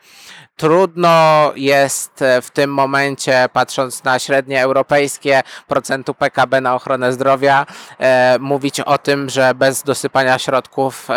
Trudno 0.56 1.52
jest 1.56 2.22
e, 2.22 2.42
w 2.42 2.52
tym 2.52 2.74
momencie, 2.74 3.46
patrząc 3.54 4.04
na 4.04 4.20
średnie 4.20 4.62
europejskie 4.62 5.42
procentu 5.68 6.14
PKB 6.14 6.62
na 6.62 6.76
ochronę 6.76 7.14
zdrowia, 7.14 7.66
e, 8.00 8.38
mówić 8.40 8.80
o 8.80 8.98
tym, 8.98 9.30
że 9.30 9.56
bez 9.56 9.84
dosypania 9.84 10.40
środków 10.40 11.08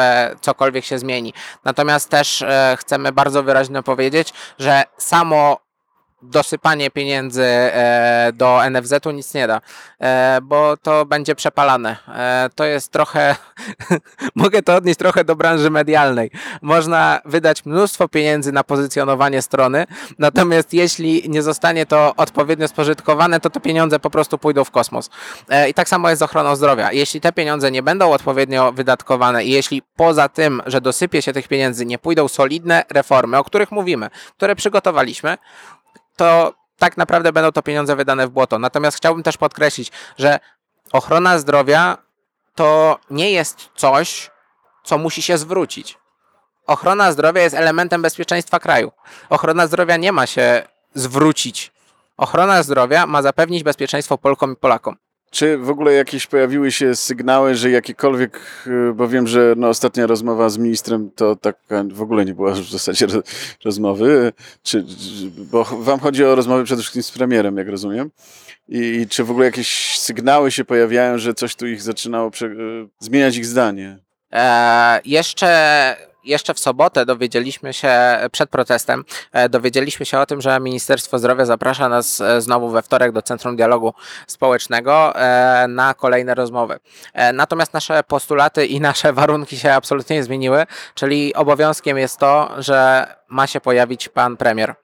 cokolwiek 0.41 0.85
się 0.85 0.99
zmieni. 0.99 1.35
Natomiast 1.65 2.09
też 2.09 2.45
chcemy 2.77 3.13
bardzo 3.13 3.43
wyraźnie 3.43 3.83
powiedzieć, 3.83 4.33
że 4.59 4.83
samo 4.99 5.59
dosypanie 6.23 6.91
pieniędzy 6.91 7.45
e, 7.45 8.31
do 8.35 8.61
NFZ-u 8.71 9.11
nic 9.11 9.35
nie 9.35 9.47
da, 9.47 9.61
e, 10.01 10.39
bo 10.43 10.77
to 10.77 11.07
będzie 11.07 11.35
przepalane. 11.35 11.97
E, 12.09 12.51
to 12.55 12.65
jest 12.65 12.93
trochę, 12.93 13.37
mogę 14.35 14.63
to 14.63 14.75
odnieść 14.75 14.99
trochę 14.99 15.25
do 15.25 15.37
branży 15.37 15.71
medialnej. 15.71 16.31
Można 16.63 17.21
wydać 17.25 17.65
mnóstwo 17.65 18.09
pieniędzy 18.09 18.53
na 18.53 18.65
pozycjonowanie 18.65 19.43
strony, 19.43 19.87
natomiast 20.19 20.75
jeśli 20.75 21.29
nie 21.29 21.43
zostanie 21.43 21.87
to 21.87 22.13
odpowiednio 22.17 22.69
spożytkowane, 22.69 23.41
to 23.41 23.51
te 23.51 23.61
pieniądze 23.61 23.99
po 23.99 24.11
prostu 24.11 24.39
pójdą 24.39 24.65
w 24.65 24.71
kosmos. 24.71 25.11
I 25.69 25.75
tak 25.75 25.89
samo 25.89 26.11
jest 26.11 26.21
z 26.21 26.23
ochroną 26.23 26.57
zdrowia. 26.57 26.93
Jeśli 26.93 27.21
te 27.21 27.33
pieniądze 27.33 27.71
nie 27.71 27.83
będą 27.83 28.13
odpowiednio 28.13 28.73
wydatkowane 28.73 29.45
i 29.45 29.51
jeśli 29.51 29.83
poza 29.97 30.29
tym, 30.29 30.63
że 30.67 30.81
dosypie 30.81 31.23
się 31.23 31.33
tych 31.33 31.49
pieniędzy, 31.49 31.87
nie 31.87 31.99
pójdą 31.99 32.29
solidne 32.29 32.85
reformy, 32.91 33.39
o 33.39 33.45
których 33.45 33.73
mówimy, 33.73 34.11
które 34.37 34.57
przygotowaliśmy, 34.57 35.39
to 36.17 36.55
tak 36.79 36.97
naprawdę 36.97 37.33
będą 37.33 37.53
to 37.53 37.63
pieniądze 37.63 37.97
wydane 37.97 38.27
w 38.27 38.31
błoto. 38.31 38.59
Natomiast 38.59 38.97
chciałbym 38.97 39.23
też 39.23 39.37
podkreślić, 39.37 39.93
że 40.19 40.41
ochrona 40.93 41.39
zdrowia 41.39 41.99
to 42.55 42.99
nie 43.11 43.31
jest 43.31 43.69
coś, 43.77 44.31
co 44.85 44.99
musi 44.99 45.23
się 45.23 45.39
zwrócić. 45.39 45.99
Ochrona 46.67 47.13
zdrowia 47.13 47.43
jest 47.43 47.55
elementem 47.57 48.03
bezpieczeństwa 48.03 48.61
kraju. 48.61 48.93
Ochrona 49.31 49.67
zdrowia 49.67 49.97
nie 49.97 50.13
ma 50.13 50.27
się 50.27 50.63
zwrócić. 50.95 51.73
Ochrona 52.17 52.63
zdrowia 52.63 53.07
ma 53.07 53.23
zapewnić 53.23 53.63
bezpieczeństwo 53.63 54.19
Polkom 54.19 54.53
i 54.53 54.57
Polakom. 54.57 54.97
Czy 55.33 55.59
w 55.59 55.71
ogóle 55.71 55.93
jakieś 55.93 56.27
pojawiły 56.27 56.73
się 56.73 56.97
sygnały, 56.97 57.55
że 57.55 57.71
jakiekolwiek, 57.71 58.41
y, 58.67 58.95
bo 58.95 59.09
wiem, 59.09 59.27
że 59.27 59.55
no, 59.57 59.69
ostatnia 59.69 60.07
rozmowa 60.07 60.51
z 60.51 60.59
ministrem 60.59 61.11
to 61.17 61.37
taka 61.37 61.85
w 61.93 62.03
ogóle 62.03 62.25
nie 62.25 62.35
była 62.35 62.53
w 62.53 62.71
zasadzie 62.71 63.07
ro- 63.07 63.23
rozmowy, 63.65 64.33
czy, 64.63 64.85
bo 65.37 65.65
wam 65.65 66.01
chodzi 66.01 66.25
o 66.25 66.35
rozmowy 66.35 66.65
przede 66.65 66.83
wszystkim 66.83 67.03
z 67.03 67.11
premierem, 67.11 67.57
jak 67.57 67.69
rozumiem. 67.69 68.11
I, 68.69 68.79
I 68.79 69.09
czy 69.09 69.25
w 69.25 69.31
ogóle 69.31 69.47
jakieś 69.47 69.99
sygnały 69.99 70.51
się 70.51 70.65
pojawiają, 70.65 71.19
że 71.19 71.35
coś 71.35 71.55
tu 71.55 71.67
ich 71.67 71.83
zaczynało 71.83 72.31
prze, 72.31 72.47
y, 72.47 72.89
zmieniać 72.99 73.37
ich 73.37 73.47
zdanie? 73.47 73.99
E, 74.33 75.01
jeszcze, 75.05 75.97
jeszcze 76.25 76.55
w 76.55 76.59
sobotę 76.59 77.07
dowiedzieliśmy 77.07 77.73
się, 77.73 77.93
przed 78.33 78.51
protestem, 78.51 79.05
e, 79.33 79.49
dowiedzieliśmy 79.49 80.07
się 80.07 80.19
o 80.19 80.27
tym, 80.27 80.41
że 80.41 80.61
Ministerstwo 80.61 81.19
Zdrowia 81.19 81.45
zaprasza 81.45 81.89
nas 81.89 82.21
e, 82.21 82.41
znowu 82.41 82.71
we 82.71 82.83
wtorek 82.83 83.13
do 83.13 83.23
Centrum 83.23 83.57
Dialogu 83.57 83.95
Społecznego 84.27 85.17
e, 85.17 85.67
na 85.69 85.95
kolejne 85.95 86.35
rozmowy. 86.35 86.79
Natomiast 87.33 87.75
nasze 87.75 88.03
postulaty 88.03 88.67
i 88.67 88.81
nasze 88.81 89.13
warunki 89.23 89.59
się 89.59 89.73
absolutnie 89.73 90.17
nie 90.17 90.25
zmieniły, 90.25 90.67
czyli 90.95 91.35
obowiązkiem 91.35 91.99
jest 91.99 92.19
to, 92.19 92.51
że 92.59 93.07
ma 93.29 93.47
się 93.47 93.61
pojawić 93.61 94.09
pan 94.09 94.37
premier 94.37 94.75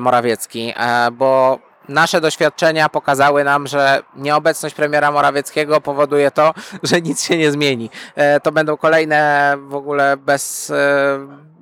Morawiecki, 0.00 0.74
bo 1.12 1.58
nasze 1.90 2.20
doświadczenia 2.20 2.88
pokazały 2.88 3.44
nam, 3.44 3.66
że 3.66 4.02
nieobecność 4.16 4.74
premiera 4.74 5.10
Morawieckiego 5.10 5.80
powoduje 5.80 6.30
to, 6.30 6.54
że 6.82 7.00
nic 7.00 7.24
się 7.24 7.38
nie 7.38 7.50
zmieni. 7.50 7.90
E, 8.14 8.40
To 8.40 8.52
będą 8.52 8.76
kolejne 8.76 9.54
w 9.68 9.74
ogóle 9.74 10.16
bez, 10.16 10.72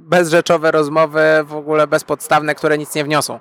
e, 0.09 0.19
bezrzechowe 0.19 0.71
rozmowy, 0.71 1.21
w 1.45 1.55
ogóle 1.55 1.87
bezpodstawne, 1.87 2.55
które 2.55 2.79
nic 2.79 2.95
nie 2.95 3.05
wniosą. 3.05 3.41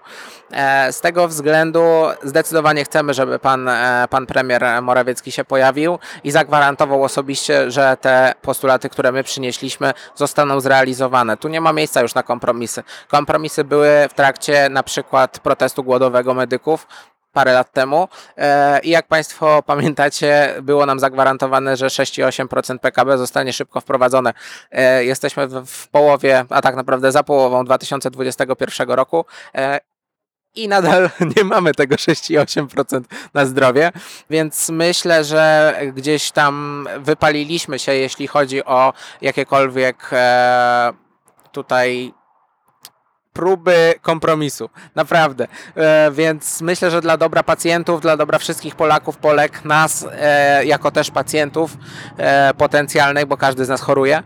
E, 0.52 0.94
Z 0.94 1.02
tego 1.02 1.28
względu 1.28 1.84
zdecydowanie 2.24 2.84
chcemy, 2.84 3.14
żeby 3.14 3.40
pan, 3.40 3.70
e, 3.70 4.08
pan 4.10 4.26
premier 4.26 4.82
Morawiecki 4.82 5.32
się 5.32 5.44
pojawił 5.44 6.00
i 6.24 6.32
zagwarantował 6.32 7.04
osobiście, 7.04 7.72
że 7.72 7.98
te 8.02 8.34
postulaty, 8.42 8.90
które 8.90 9.12
my 9.12 9.24
przynieśliśmy, 9.24 9.94
zostaną 10.16 10.60
zrealizowane. 10.60 11.38
Tu 11.38 11.48
nie 11.48 11.62
ma 11.62 11.74
miejsca 11.74 12.02
już 12.02 12.16
na 12.16 12.24
kompromisy. 12.24 12.84
Kompromisy 13.08 13.64
były 13.64 13.90
w 14.10 14.14
trakcie 14.14 14.70
na 14.70 14.84
przykład 14.84 15.40
protestu 15.40 15.84
głodowego 15.84 16.34
medyków, 16.34 16.88
parę 17.38 17.54
lat 17.54 17.72
temu. 17.72 18.08
E, 18.38 18.80
i 18.80 18.90
jak 18.90 19.08
Państwo 19.08 19.64
pamiętacie, 19.64 20.56
było 20.62 20.86
nam 20.86 21.00
zagwarantowane, 21.00 21.78
że 21.78 21.88
6,8% 21.88 22.80
PKB 22.80 23.18
zostanie 23.18 23.54
szybko 23.54 23.82
wprowadzone. 23.82 24.34
E, 24.72 25.06
Jesteśmy 25.06 25.48
w, 25.48 25.88
połowie, 25.88 26.46
a 26.50 26.62
tak 26.62 26.76
naprawdę 26.76 27.12
za 27.12 27.24
połową 27.24 27.66
2021 27.66 28.90
roku. 28.90 29.26
E, 29.56 29.80
i 30.56 30.68
nadal 30.68 31.10
nie 31.38 31.44
mamy 31.44 31.74
tego 31.74 31.96
6,8% 31.96 33.02
na 33.34 33.46
zdrowie, 33.46 33.92
więc 34.30 34.70
myślę, 34.70 35.24
że 35.24 35.74
gdzieś 35.94 36.32
tam 36.32 36.88
wypaliliśmy 37.00 37.80
się, 37.80 37.94
jeśli 37.94 38.28
chodzi 38.28 38.66
o 38.66 38.94
jakiekolwiek 39.22 40.10
tutaj 41.52 42.14
próby 43.38 43.94
kompromisu. 44.02 44.70
Naprawdę. 44.96 45.48
E, 45.76 46.12
więc 46.12 46.62
myślę, 46.62 46.92
że 46.92 47.02
dla 47.02 47.18
dobra 47.18 47.44
pacjentów, 47.44 48.02
dla 48.02 48.18
dobra 48.18 48.40
wszystkich 48.40 48.76
Polaków, 48.76 49.18
Polek, 49.18 49.66
nas 49.66 50.08
e, 50.12 50.66
jako 50.66 50.92
też 50.92 51.12
pacjentów 51.12 51.78
e, 52.18 52.54
potencjalnych, 52.54 53.26
bo 53.26 53.38
każdy 53.38 53.66
z 53.66 53.70
nas 53.70 53.82
choruje, 53.82 54.24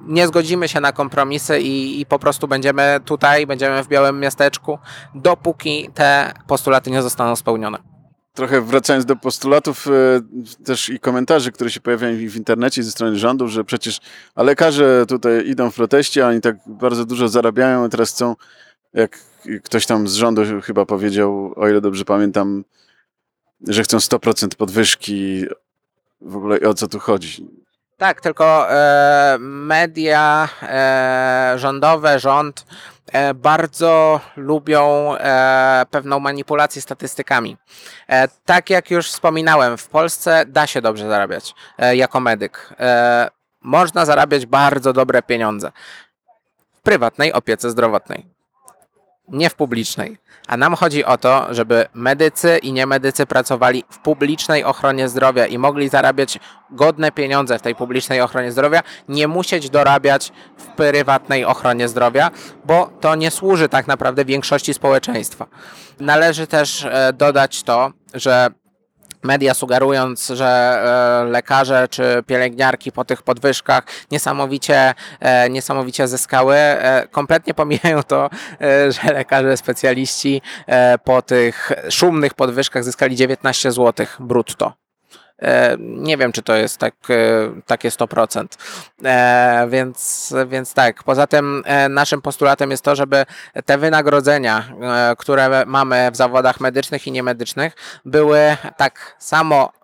nie 0.00 0.26
zgodzimy 0.26 0.68
się 0.68 0.80
na 0.80 0.92
kompromisy 0.92 1.60
i, 1.60 2.00
i 2.00 2.06
po 2.06 2.18
prostu 2.18 2.48
będziemy 2.48 3.00
tutaj, 3.04 3.46
będziemy 3.46 3.84
w 3.84 3.88
białym 3.88 4.20
miasteczku, 4.20 4.78
dopóki 5.14 5.90
te 5.94 6.32
postulaty 6.46 6.90
nie 6.90 7.02
zostaną 7.02 7.36
spełnione. 7.36 7.97
Trochę 8.38 8.60
wracając 8.60 9.04
do 9.04 9.16
postulatów 9.16 9.86
e, 9.86 9.90
też 10.64 10.88
i 10.88 11.00
komentarzy, 11.00 11.52
które 11.52 11.70
się 11.70 11.80
pojawiają 11.80 12.16
w 12.16 12.36
internecie 12.36 12.82
ze 12.82 12.90
strony 12.90 13.18
rządu, 13.18 13.48
że 13.48 13.64
przecież 13.64 14.00
a 14.34 14.42
lekarze 14.42 15.04
tutaj 15.08 15.48
idą 15.48 15.70
w 15.70 15.74
proteście, 15.74 16.26
a 16.26 16.28
oni 16.28 16.40
tak 16.40 16.56
bardzo 16.66 17.04
dużo 17.04 17.28
zarabiają 17.28 17.86
i 17.86 17.90
teraz 17.90 18.10
chcą, 18.10 18.36
jak 18.94 19.18
ktoś 19.62 19.86
tam 19.86 20.08
z 20.08 20.14
rządu 20.14 20.42
chyba 20.62 20.86
powiedział, 20.86 21.52
o 21.56 21.68
ile 21.68 21.80
dobrze 21.80 22.04
pamiętam, 22.04 22.64
że 23.68 23.82
chcą 23.82 23.96
100% 23.96 24.48
podwyżki. 24.56 25.44
W 26.20 26.36
ogóle 26.36 26.60
o 26.60 26.74
co 26.74 26.88
tu 26.88 26.98
chodzi? 26.98 27.48
Tak, 27.96 28.20
tylko 28.20 28.72
e, 28.72 29.36
media 29.40 30.48
e, 30.62 31.54
rządowe, 31.56 32.18
rząd 32.18 32.66
bardzo 33.34 34.20
lubią 34.36 35.14
e, 35.16 35.86
pewną 35.90 36.20
manipulację 36.20 36.82
statystykami. 36.82 37.56
E, 38.08 38.28
tak 38.44 38.70
jak 38.70 38.90
już 38.90 39.10
wspominałem, 39.10 39.78
w 39.78 39.88
Polsce 39.88 40.44
da 40.46 40.66
się 40.66 40.82
dobrze 40.82 41.08
zarabiać 41.08 41.54
e, 41.78 41.96
jako 41.96 42.20
medyk. 42.20 42.74
E, 42.80 43.28
można 43.60 44.04
zarabiać 44.04 44.46
bardzo 44.46 44.92
dobre 44.92 45.22
pieniądze 45.22 45.72
w 46.74 46.80
prywatnej 46.82 47.32
opiece 47.32 47.70
zdrowotnej, 47.70 48.26
nie 49.28 49.50
w 49.50 49.54
publicznej. 49.54 50.16
A 50.48 50.56
nam 50.56 50.74
chodzi 50.74 51.04
o 51.04 51.18
to, 51.18 51.54
żeby 51.54 51.86
medycy 51.94 52.58
i 52.58 52.72
niemedycy 52.72 53.26
pracowali 53.26 53.84
w 53.90 53.98
publicznej 53.98 54.64
ochronie 54.64 55.08
zdrowia 55.08 55.46
i 55.46 55.58
mogli 55.58 55.88
zarabiać 55.88 56.38
godne 56.70 57.12
pieniądze 57.12 57.58
w 57.58 57.62
tej 57.62 57.74
publicznej 57.74 58.20
ochronie 58.20 58.52
zdrowia, 58.52 58.82
nie 59.08 59.28
musieć 59.28 59.70
dorabiać 59.70 60.32
w 60.56 60.66
prywatnej 60.66 61.44
ochronie 61.44 61.88
zdrowia, 61.88 62.30
bo 62.64 62.90
to 63.00 63.14
nie 63.14 63.30
służy 63.30 63.68
tak 63.68 63.86
naprawdę 63.86 64.24
większości 64.24 64.74
społeczeństwa. 64.74 65.46
Należy 66.00 66.46
też 66.46 66.84
e, 66.84 67.12
dodać 67.12 67.62
to, 67.62 67.92
że 68.14 68.50
media 69.22 69.54
sugerując, 69.54 70.26
że 70.26 70.46
e, 70.46 71.30
lekarze 71.30 71.88
czy 71.90 72.22
pielęgniarki 72.26 72.92
po 72.92 73.04
tych 73.04 73.22
podwyżkach 73.22 73.84
niesamowicie, 74.10 74.94
e, 75.20 75.50
niesamowicie 75.50 76.08
zyskały, 76.08 76.54
e, 76.56 77.08
kompletnie 77.10 77.54
pomijają 77.54 78.02
to, 78.02 78.30
że 78.88 79.12
lekarze 79.12 79.56
specjaliści 79.56 80.42
po 81.04 81.22
tych 81.22 81.72
szumnych 81.90 82.34
podwyżkach 82.34 82.84
zyskali 82.84 83.16
19 83.16 83.72
zł 83.72 84.06
brutto. 84.20 84.87
E, 85.42 85.76
Nie 85.78 86.16
wiem, 86.16 86.32
czy 86.32 86.42
to 86.42 86.56
jest 86.56 86.78
tak, 86.78 86.94
e, 87.10 87.14
takie 87.66 87.90
100%. 87.90 88.46
E, 89.04 89.66
więc, 89.70 90.34
więc 90.46 90.74
tak. 90.74 91.02
Poza 91.02 91.26
tym 91.26 91.64
naszym 91.90 92.22
postulatem 92.22 92.70
jest 92.70 92.84
to, 92.84 92.96
żeby 92.96 93.26
te 93.64 93.78
wynagrodzenia, 93.78 94.64
które 95.18 95.64
mamy 95.66 96.10
w 96.12 96.16
zawodach 96.16 96.60
medycznych 96.60 97.06
i 97.06 97.12
niemedycznych, 97.12 97.72
były 98.04 98.56
tak 98.76 99.16
samo 99.18 99.77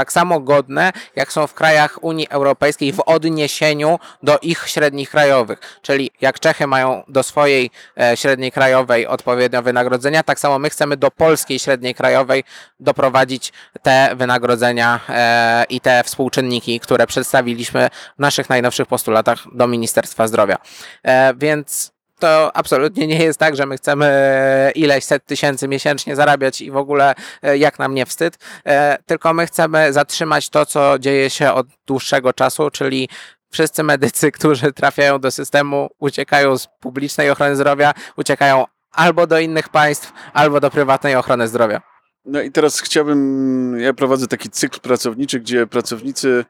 tak 0.00 0.12
samo 0.12 0.40
godne, 0.40 0.92
jak 1.16 1.32
są 1.32 1.46
w 1.46 1.54
krajach 1.54 2.04
Unii 2.04 2.28
Europejskiej 2.30 2.92
w 2.92 3.00
odniesieniu 3.00 3.98
do 4.22 4.38
ich 4.42 4.68
średnich 4.68 5.10
krajowych. 5.10 5.58
Czyli 5.82 6.10
jak 6.20 6.40
Czechy 6.40 6.66
mają 6.66 7.02
do 7.08 7.22
swojej 7.22 7.70
e, 8.00 8.16
średniej 8.16 8.52
krajowej 8.52 9.06
odpowiednio 9.06 9.62
wynagrodzenia, 9.62 10.22
tak 10.22 10.40
samo 10.40 10.58
my 10.58 10.70
chcemy 10.70 10.96
do 10.96 11.10
polskiej 11.10 11.58
średniej 11.58 11.94
krajowej 11.94 12.44
doprowadzić 12.80 13.52
te 13.82 14.10
wynagrodzenia 14.16 15.00
e, 15.08 15.64
i 15.68 15.80
te 15.80 16.04
współczynniki, 16.04 16.80
które 16.80 17.06
przedstawiliśmy 17.06 17.88
w 18.16 18.18
naszych 18.18 18.48
najnowszych 18.48 18.86
postulatach 18.86 19.38
do 19.52 19.66
Ministerstwa 19.66 20.28
Zdrowia. 20.28 20.56
E, 21.02 21.34
Więc 21.34 21.92
to 22.20 22.56
absolutnie 22.56 23.06
nie 23.06 23.24
jest 23.24 23.38
tak, 23.38 23.56
że 23.56 23.66
my 23.66 23.76
chcemy 23.76 24.06
e, 24.06 24.70
ileś 24.74 25.04
set 25.04 25.24
tysięcy 25.24 25.68
miesięcznie 25.68 26.16
zarabiać 26.16 26.60
i 26.60 26.70
w 26.70 26.76
ogóle 26.76 27.14
e, 27.42 27.58
jak 27.58 27.78
nam 27.78 27.94
nie 27.94 28.06
wstyd, 28.06 28.38
e, 28.66 28.98
tylko 29.06 29.34
my 29.34 29.46
chcemy 29.46 29.92
zatrzymać 29.92 30.48
to, 30.48 30.66
co 30.66 30.98
dzieje 30.98 31.30
się 31.30 31.52
od 31.52 31.66
dłuższego 31.86 32.32
czasu, 32.32 32.70
czyli 32.70 33.08
wszyscy 33.50 33.82
medycy, 33.82 34.32
którzy 34.38 34.72
trafiają 34.72 35.18
do 35.18 35.30
systemu, 35.30 35.88
uciekają 35.98 36.58
z 36.58 36.68
publicznej 36.80 37.30
ochrony 37.30 37.56
zdrowia, 37.56 37.94
uciekają 38.16 38.64
albo 38.92 39.26
do 39.26 39.38
innych 39.38 39.68
państw, 39.68 40.12
albo 40.32 40.60
do 40.60 40.70
prywatnej 40.70 41.16
ochrony 41.16 41.48
zdrowia. 41.48 41.80
No 42.24 42.40
i 42.42 42.50
teraz 42.50 42.80
chciałbym, 42.80 43.80
ja 43.80 43.94
prowadzę 43.94 44.26
taki 44.26 44.50
cykl 44.50 44.80
pracowniczy, 44.80 45.40
gdzie 45.40 45.66
pracownicy 45.66 46.44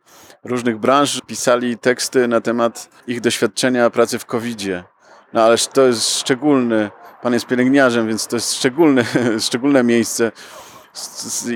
różnych 0.44 0.78
branż 0.78 1.20
pisali 1.26 1.78
teksty 1.78 2.28
na 2.28 2.40
temat 2.40 2.88
ich 3.06 3.20
doświadczenia 3.20 3.90
pracy 3.90 4.18
w 4.18 4.26
COVID-zie. 4.26 4.84
No 5.32 5.42
ależ 5.42 5.66
to 5.66 5.82
jest 5.82 6.18
szczególny, 6.18 6.90
pan 7.22 7.32
jest 7.32 7.46
pielęgniarzem, 7.46 8.08
więc 8.08 8.26
to 8.26 8.36
jest 8.36 8.54
szczególny, 8.54 9.04
szczególne 9.46 9.82
miejsce 9.84 10.32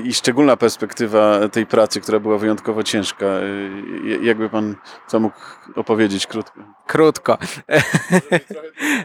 i 0.03 0.13
szczególna 0.13 0.57
perspektywa 0.57 1.49
tej 1.49 1.65
pracy, 1.65 2.01
która 2.01 2.19
była 2.19 2.37
wyjątkowo 2.37 2.83
ciężka. 2.83 3.25
Y, 3.25 4.19
Jakby 4.21 4.49
pan 4.49 4.75
co 5.07 5.19
mógł 5.19 5.35
opowiedzieć 5.75 6.27
krótko? 6.27 6.59
Krótko. 6.87 7.37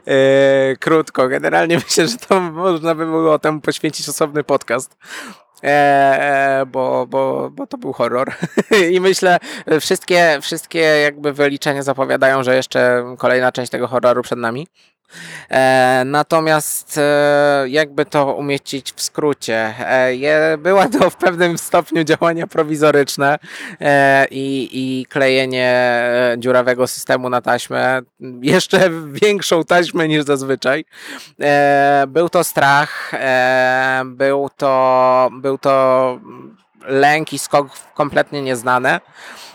E, 0.06 0.76
Krótko. 0.76 1.28
Generalnie 1.28 1.74
myślę, 1.84 2.08
że 2.08 2.16
to 2.16 2.40
można 2.40 2.94
by 2.94 3.06
było 3.06 3.38
temu 3.38 3.60
poświęcić 3.60 4.08
osobny 4.08 4.44
podcast. 4.44 4.96
E, 5.64 6.62
bo, 6.66 7.06
bo, 7.06 7.50
bo 7.50 7.66
to 7.66 7.78
był 7.78 7.92
horror. 7.92 8.32
I 8.92 9.00
myślę, 9.00 9.38
wszystkie, 9.80 10.38
wszystkie 10.42 10.80
jakby 10.80 11.32
wyliczenia 11.32 11.82
zapowiadają, 11.82 12.42
że 12.42 12.56
jeszcze 12.56 13.04
kolejna 13.18 13.52
część 13.52 13.70
tego 13.70 13.88
horroru 13.88 14.22
przed 14.22 14.38
nami. 14.38 14.66
E, 15.50 16.02
natomiast 16.06 16.98
e, 16.98 17.64
jakby 17.68 18.04
to 18.04 18.34
umieścić 18.34 18.92
w 18.92 19.02
skrócie, 19.02 19.74
e, 19.78 20.58
była 20.58 20.88
to 20.88 21.10
w 21.10 21.16
pewnym 21.16 21.58
stopniu 21.58 22.04
działania 22.04 22.46
prowizoryczne 22.46 23.38
i, 24.30 24.68
i 24.72 25.06
klejenie 25.06 26.02
dziurawego 26.38 26.86
systemu 26.86 27.30
na 27.30 27.40
taśmę, 27.40 28.00
jeszcze 28.42 28.90
większą 29.06 29.64
taśmę 29.64 30.08
niż 30.08 30.24
zazwyczaj. 30.24 30.84
Był 32.08 32.28
to 32.28 32.44
strach, 32.44 33.12
był, 34.04 34.50
to, 34.56 35.30
był 35.32 35.58
to 35.58 36.18
lęk 36.84 37.32
i 37.32 37.38
skok 37.38 37.68
kompletnie 37.94 38.42
nieznane. 38.42 39.00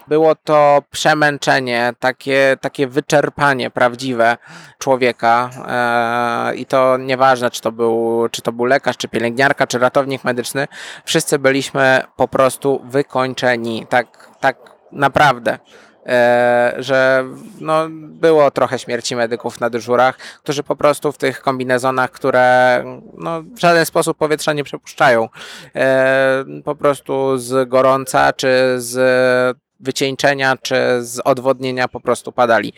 Było 0.07 0.35
to 0.35 0.83
przemęczenie, 0.91 1.93
takie, 1.99 2.57
takie 2.61 2.87
wyczerpanie 2.87 3.69
prawdziwe 3.69 4.37
człowieka 4.79 5.49
e, 5.67 6.55
i 6.55 6.65
to 6.65 6.97
nieważne, 6.97 7.51
czy 7.51 7.61
to, 7.61 7.71
był, 7.71 8.27
czy 8.31 8.41
to 8.41 8.51
był 8.51 8.65
lekarz, 8.65 8.97
czy 8.97 9.07
pielęgniarka, 9.07 9.67
czy 9.67 9.79
ratownik 9.79 10.23
medyczny. 10.23 10.67
Wszyscy 11.05 11.39
byliśmy 11.39 12.03
po 12.15 12.27
prostu 12.27 12.81
wykończeni, 12.83 13.85
tak, 13.89 14.29
tak 14.39 14.57
naprawdę. 14.91 15.59
E, 16.05 16.73
że 16.77 17.25
no, 17.61 17.87
było 17.91 18.51
trochę 18.51 18.79
śmierci 18.79 19.15
medyków 19.15 19.59
na 19.59 19.69
dyżurach, 19.69 20.17
którzy 20.17 20.63
po 20.63 20.75
prostu 20.75 21.11
w 21.11 21.17
tych 21.17 21.41
kombinezonach, 21.41 22.11
które 22.11 22.83
no, 23.17 23.41
w 23.41 23.59
żaden 23.59 23.85
sposób 23.85 24.17
powietrza 24.17 24.53
nie 24.53 24.63
przepuszczają, 24.63 25.29
e, 25.75 26.45
po 26.63 26.75
prostu 26.75 27.37
z 27.37 27.69
gorąca, 27.69 28.33
czy 28.33 28.75
z 28.77 29.57
wycieńczenia, 29.79 30.57
czy 30.61 30.75
z 31.01 31.19
odwodnienia 31.19 31.87
po 31.87 31.99
prostu 31.99 32.31
padali. 32.31 32.73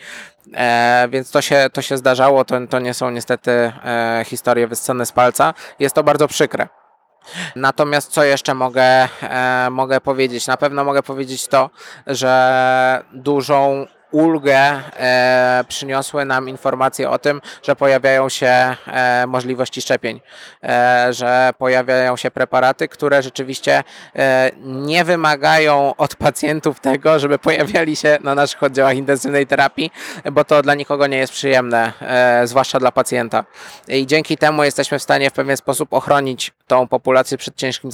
E, 0.54 1.08
więc 1.10 1.30
to 1.30 1.42
się, 1.42 1.66
to 1.72 1.82
się 1.82 1.96
zdarzało, 1.96 2.44
to, 2.44 2.66
to 2.66 2.78
nie 2.78 2.94
są 2.94 3.10
niestety 3.10 3.50
e, 3.50 4.22
historie 4.26 4.66
wyssane 4.66 5.06
z 5.06 5.12
palca. 5.12 5.54
Jest 5.78 5.94
to 5.94 6.04
bardzo 6.04 6.28
przykre. 6.28 6.68
Natomiast 7.56 8.12
co 8.12 8.24
jeszcze 8.24 8.54
mogę, 8.54 9.08
e, 9.22 9.68
mogę 9.70 10.00
powiedzieć? 10.00 10.46
Na 10.46 10.56
pewno 10.56 10.84
mogę 10.84 11.02
powiedzieć 11.02 11.48
to, 11.48 11.70
że 12.06 13.04
dużą 13.12 13.86
ulgę 14.10 14.56
e, 14.56 15.64
przyniosły 15.68 16.24
nam 16.24 16.48
informacje 16.48 17.10
o 17.10 17.18
tym, 17.18 17.40
że 17.62 17.76
pojawiają 17.76 18.28
się 18.28 18.46
e, 18.46 19.24
możliwości 19.26 19.82
szczepień, 19.82 20.20
e, 20.62 21.08
że 21.10 21.50
pojawiają 21.58 22.16
się 22.16 22.30
preparaty, 22.30 22.88
które 22.88 23.22
rzeczywiście 23.22 23.84
e, 24.16 24.50
nie 24.64 25.04
wymagają 25.04 25.94
od 25.96 26.16
pacjentów 26.16 26.80
tego, 26.80 27.18
żeby 27.18 27.38
pojawiali 27.38 27.96
się 27.96 28.18
na 28.22 28.34
naszych 28.34 28.62
oddziałach 28.62 28.96
intensywnej 28.96 29.46
terapii, 29.46 29.90
bo 30.32 30.44
to 30.44 30.62
dla 30.62 30.74
nikogo 30.74 31.06
nie 31.06 31.18
jest 31.18 31.32
przyjemne, 31.32 31.92
e, 32.00 32.46
zwłaszcza 32.46 32.78
dla 32.78 32.92
pacjenta. 32.92 33.44
I 33.88 34.06
dzięki 34.06 34.36
temu 34.36 34.64
jesteśmy 34.64 34.98
w 34.98 35.02
stanie 35.02 35.30
w 35.30 35.32
pewien 35.32 35.56
sposób 35.56 35.92
ochronić 35.92 36.52
tą 36.68 36.88
populację 36.88 37.38
przed 37.38 37.56
ciężkim, 37.56 37.90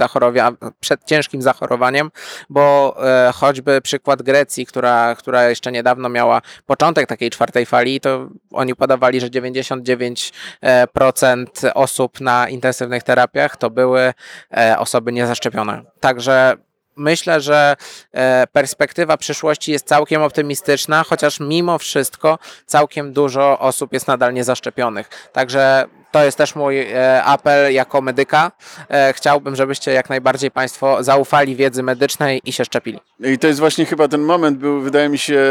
przed 0.80 1.04
ciężkim 1.04 1.42
zachorowaniem, 1.42 2.10
bo 2.50 2.96
e, 3.06 3.32
choćby 3.32 3.80
przykład 3.80 4.22
Grecji, 4.22 4.66
która, 4.66 5.14
która 5.14 5.48
jeszcze 5.48 5.72
niedawno 5.72 6.08
miała 6.08 6.42
początek 6.66 7.08
takiej 7.08 7.30
czwartej 7.30 7.66
fali, 7.66 8.00
to 8.00 8.28
oni 8.52 8.74
podawali, 8.74 9.20
że 9.20 9.26
99% 9.26 11.46
osób 11.74 12.20
na 12.20 12.48
intensywnych 12.48 13.02
terapiach 13.02 13.56
to 13.56 13.70
były 13.70 14.14
e, 14.56 14.78
osoby 14.78 15.12
niezaszczepione. 15.12 15.82
Także 16.00 16.56
myślę, 16.96 17.40
że 17.40 17.76
e, 18.12 18.46
perspektywa 18.52 19.16
przyszłości 19.16 19.72
jest 19.72 19.87
całkiem 19.87 20.22
optymistyczna, 20.22 21.04
chociaż 21.04 21.40
mimo 21.40 21.78
wszystko 21.78 22.38
całkiem 22.66 23.12
dużo 23.12 23.58
osób 23.58 23.92
jest 23.92 24.08
nadal 24.08 24.34
niezaszczepionych. 24.34 25.30
Także 25.32 25.84
to 26.14 26.24
jest 26.24 26.38
też 26.38 26.55
mój 26.55 26.81
e, 26.81 27.24
apel 27.24 27.72
jako 27.72 28.03
medyka. 28.03 28.53
E, 28.88 29.12
Chciałbym, 29.12 29.57
żebyście 29.57 29.92
jak 29.92 30.09
najbardziej 30.11 30.50
Państwo 30.50 31.03
zaufali 31.03 31.57
wiedzy 31.57 31.83
medycznej 31.83 32.40
i 32.44 32.53
się 32.53 32.64
szczepili. 32.64 33.00
I 33.20 33.38
to 33.38 33.46
jest 33.46 33.61
właśnie 33.61 33.87
chyba 33.87 34.09
ten 34.09 34.20
moment, 34.20 34.59
był, 34.59 34.81
wydaje 34.81 35.09
mi 35.09 35.18
się, 35.18 35.42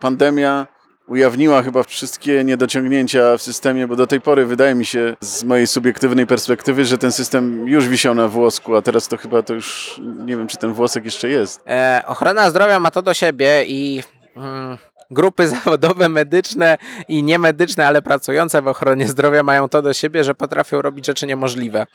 pandemia 0.00 0.66
ujawniła 1.08 1.62
chyba 1.62 1.82
wszystkie 1.82 2.44
niedociągnięcia 2.44 3.36
w 3.36 3.42
systemie, 3.42 3.86
bo 3.86 3.96
do 3.96 4.06
tej 4.06 4.20
pory 4.20 4.46
wydaje 4.46 4.74
mi 4.74 4.84
się, 4.84 5.16
z 5.20 5.44
mojej 5.44 5.66
subiektywnej 5.66 6.26
perspektywy, 6.26 6.84
że 6.84 6.98
ten 6.98 7.12
system 7.12 7.68
już 7.68 7.88
wisiał 7.88 8.14
na 8.14 8.28
włosku, 8.28 8.76
a 8.76 8.82
teraz 8.82 9.08
to 9.08 9.16
chyba 9.16 9.42
to 9.42 9.54
już 9.54 10.00
nie 10.26 10.36
wiem, 10.36 10.46
czy 10.46 10.56
ten 10.56 10.72
włosek 10.72 11.04
jeszcze 11.04 11.28
jest. 11.28 11.60
E, 11.68 12.02
ochrona 12.06 12.50
zdrowia 12.50 12.80
ma 12.80 12.90
to 12.90 13.02
do 13.02 13.14
siebie 13.14 13.64
i 13.66 14.02
mm, 14.36 14.78
grupy 15.10 15.48
zawodowe, 15.56 16.08
medyczne 16.08 16.78
i 17.08 17.22
niemedyczne, 17.22 17.86
ale 17.86 18.02
pracujące 18.02 18.62
w 18.62 18.68
ochronie 18.68 19.08
zdrowia 19.08 19.42
mają 19.42 19.68
to 19.68 19.82
do 19.82 19.92
siebie, 19.92 20.24
że 20.24 20.34
potrafią 20.34 20.82
robić 20.82 21.06
rzeczy 21.06 21.26
niemożliwe. 21.26 21.86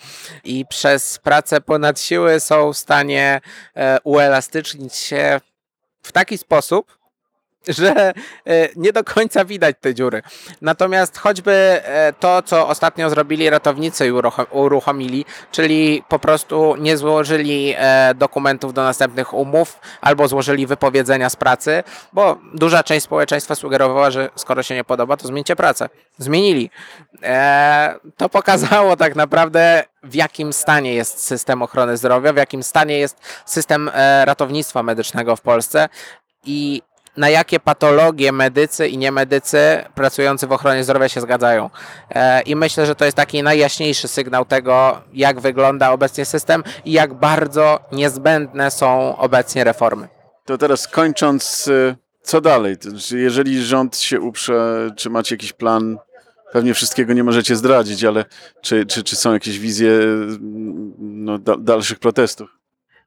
I 0.43 0.65
przez 0.65 1.19
pracę 1.19 1.61
ponad 1.61 1.99
siły 1.99 2.39
są 2.39 2.73
w 2.73 2.77
stanie 2.77 3.41
e, 3.75 3.97
uelastycznić 4.03 4.95
się 4.95 5.41
w 6.01 6.11
taki 6.11 6.37
sposób, 6.37 7.00
że 7.67 7.91
e, 8.09 8.13
nie 8.75 8.93
do 8.93 9.03
końca 9.03 9.45
widać 9.45 9.75
te 9.81 9.93
dziury. 9.93 10.21
Natomiast 10.61 11.17
choćby 11.17 11.51
e, 11.51 12.13
to, 12.19 12.41
co 12.41 12.67
ostatnio 12.67 13.09
zrobili 13.09 13.49
ratownicy 13.49 14.13
uruchomili, 14.51 15.25
czyli 15.51 16.03
po 16.09 16.19
prostu 16.19 16.75
nie 16.75 16.97
złożyli 16.97 17.73
e, 17.77 18.13
dokumentów 18.15 18.73
do 18.73 18.83
następnych 18.83 19.33
umów 19.33 19.79
albo 20.01 20.27
złożyli 20.27 20.67
wypowiedzenia 20.67 21.29
z 21.29 21.35
pracy, 21.35 21.83
bo 22.13 22.37
duża 22.53 22.83
część 22.83 23.05
społeczeństwa 23.05 23.55
sugerowała, 23.55 24.11
że 24.11 24.29
skoro 24.35 24.63
się 24.63 24.75
nie 24.75 24.83
podoba, 24.83 25.17
to 25.17 25.27
zmieńcie 25.27 25.55
pracę. 25.55 25.89
Zmienili. 26.17 26.69
To 28.17 28.29
pokazało 28.29 28.97
tak 28.97 29.15
naprawdę, 29.15 29.83
w 30.03 30.15
jakim 30.15 30.53
stanie 30.53 30.93
jest 30.93 31.23
system 31.23 31.61
ochrony 31.61 31.97
zdrowia, 31.97 32.33
w 32.33 32.37
jakim 32.37 32.63
stanie 32.63 32.99
jest 32.99 33.17
system 33.45 33.91
ratownictwa 34.25 34.83
medycznego 34.83 35.35
w 35.35 35.41
Polsce 35.41 35.89
i 36.45 36.81
na 37.17 37.29
jakie 37.29 37.59
patologie 37.59 38.31
medycy 38.31 38.87
i 38.87 38.97
niemedycy 38.97 39.83
pracujący 39.95 40.47
w 40.47 40.51
ochronie 40.51 40.83
zdrowia 40.83 41.09
się 41.09 41.21
zgadzają. 41.21 41.69
E, 42.09 42.41
I 42.41 42.55
myślę, 42.55 42.85
że 42.85 42.95
to 42.95 43.05
jest 43.05 43.17
taki 43.17 43.43
najjaśniejszy 43.43 44.07
sygnał 44.07 44.45
tego, 44.45 45.01
jak 45.13 45.39
wygląda 45.39 45.91
obecnie 45.91 46.25
system 46.25 46.63
i 46.85 46.91
jak 46.91 47.13
bardzo 47.13 47.79
niezbędne 47.91 48.71
są 48.71 49.17
obecnie 49.17 49.63
reformy. 49.63 50.07
To 50.45 50.57
teraz 50.57 50.87
kończąc, 50.87 51.67
y, 51.67 51.95
co 52.21 52.41
dalej? 52.41 52.75
Znaczy, 52.81 53.19
jeżeli 53.19 53.63
rząd 53.63 53.97
się 53.97 54.21
uprze, 54.21 54.89
czy 54.95 55.09
macie 55.09 55.35
jakiś 55.35 55.53
plan? 55.53 55.97
Pewnie 56.51 56.73
wszystkiego 56.73 57.13
nie 57.13 57.23
możecie 57.23 57.55
zdradzić, 57.55 58.03
ale 58.03 58.25
czy, 58.61 58.85
czy, 58.85 59.03
czy 59.03 59.15
są 59.15 59.33
jakieś 59.33 59.59
wizje 59.59 59.91
mm, 59.91 60.93
no, 60.99 61.37
da, 61.37 61.57
dalszych 61.57 61.99
protestów? 61.99 62.60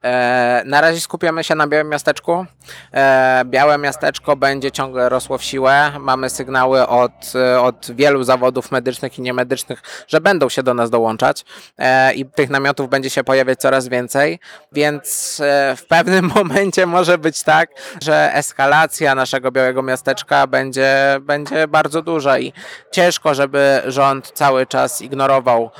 E, 0.05 0.63
na 0.67 0.81
razie 0.81 1.01
skupiamy 1.01 1.45
się 1.45 1.55
na 1.55 1.67
Białym 1.67 1.89
Miasteczku. 1.89 2.47
E, 2.95 3.43
Białe 3.45 3.79
Miasteczko 3.79 4.37
będzie 4.37 4.73
ciągle 4.73 5.09
rosło 5.09 5.39
w 5.39 5.45
siłę. 5.45 5.93
Mamy 6.01 6.31
sygnały 6.31 6.87
od, 6.87 7.33
od 7.61 7.91
wielu 7.91 8.25
zawodów 8.25 8.73
medycznych 8.73 9.19
i 9.19 9.23
niemedycznych, 9.23 9.83
że 10.09 10.21
będą 10.21 10.49
się 10.49 10.63
do 10.63 10.75
nas 10.75 10.91
dołączać 10.91 11.45
e, 11.79 12.15
i 12.15 12.27
tych 12.27 12.51
namiotów 12.51 12.91
będzie 12.91 13.11
się 13.11 13.25
pojawiać 13.25 13.61
coraz 13.61 13.89
więcej, 13.89 14.39
więc 14.73 15.37
w 15.77 15.87
pewnym 15.89 16.31
momencie 16.37 16.87
może 16.87 17.19
być 17.19 17.43
tak, 17.43 17.71
że 18.03 18.31
eskalacja 18.35 19.15
naszego 19.15 19.53
Białego 19.53 19.83
Miasteczka 19.83 20.47
będzie, 20.47 21.17
będzie 21.21 21.69
bardzo 21.69 22.03
duża 22.03 22.39
i 22.39 22.53
ciężko, 22.93 23.35
żeby 23.35 23.83
rząd 23.87 24.33
cały 24.35 24.67
czas 24.67 25.03
ignorował 25.03 25.71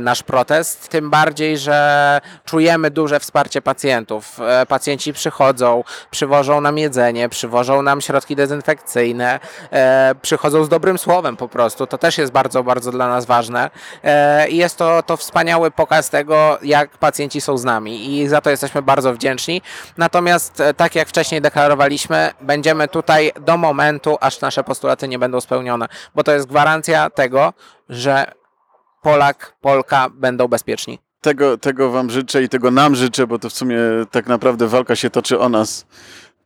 nasz 0.00 0.22
protest, 0.22 0.88
tym 0.88 1.10
bardziej, 1.10 1.58
że 1.58 2.20
czujemy 2.44 2.90
duże 2.90 3.20
wsparcie 3.20 3.59
pacjentów. 3.62 4.40
E, 4.40 4.66
Pacjenci 4.66 5.12
przychodzą, 5.12 5.84
przywożą 6.10 6.60
nam 6.60 6.78
jedzenie, 6.78 7.28
przywożą 7.28 7.82
nam 7.82 8.00
środki 8.00 8.36
dezynfekcyjne, 8.36 9.40
e, 9.72 10.14
przychodzą 10.22 10.64
z 10.64 10.68
dobrym 10.68 10.98
słowem 10.98 11.36
po 11.36 11.48
prostu. 11.48 11.86
To 11.86 11.98
też 11.98 12.18
jest 12.18 12.32
bardzo, 12.32 12.62
bardzo 12.64 12.92
dla 12.92 13.08
nas 13.08 13.26
ważne. 13.26 13.70
E, 14.04 14.48
I 14.48 14.56
jest 14.56 14.76
to, 14.76 15.02
to 15.02 15.16
wspaniały 15.16 15.70
pokaz 15.70 16.10
tego, 16.10 16.58
jak 16.62 16.98
pacjenci 16.98 17.40
są 17.40 17.58
z 17.58 17.64
nami 17.64 18.18
i 18.18 18.28
za 18.28 18.40
to 18.40 18.50
jesteśmy 18.50 18.82
bardzo 18.82 19.14
wdzięczni. 19.14 19.62
Natomiast, 19.96 20.62
tak 20.76 20.94
jak 20.94 21.08
wcześniej 21.08 21.40
deklarowaliśmy, 21.40 22.30
będziemy 22.40 22.88
tutaj 22.88 23.32
do 23.40 23.56
momentu, 23.56 24.16
aż 24.20 24.40
nasze 24.40 24.64
postulaty 24.64 25.08
nie 25.08 25.18
będą 25.18 25.40
spełnione, 25.40 25.86
bo 26.14 26.24
to 26.24 26.32
jest 26.32 26.46
gwarancja 26.46 27.10
tego, 27.10 27.52
że 27.88 28.32
Polak, 29.02 29.56
Polka 29.60 30.08
będą 30.10 30.48
bezpieczni. 30.48 31.09
Tego, 31.20 31.58
tego 31.58 31.90
wam 31.90 32.10
życzę 32.10 32.42
i 32.42 32.48
tego 32.48 32.70
nam 32.70 32.96
życzę, 32.96 33.26
bo 33.26 33.38
to 33.38 33.48
w 33.50 33.52
sumie 33.52 33.78
tak 34.10 34.26
naprawdę 34.26 34.66
walka 34.66 34.96
się 34.96 35.10
toczy 35.10 35.38
o 35.38 35.48
nas, 35.48 35.86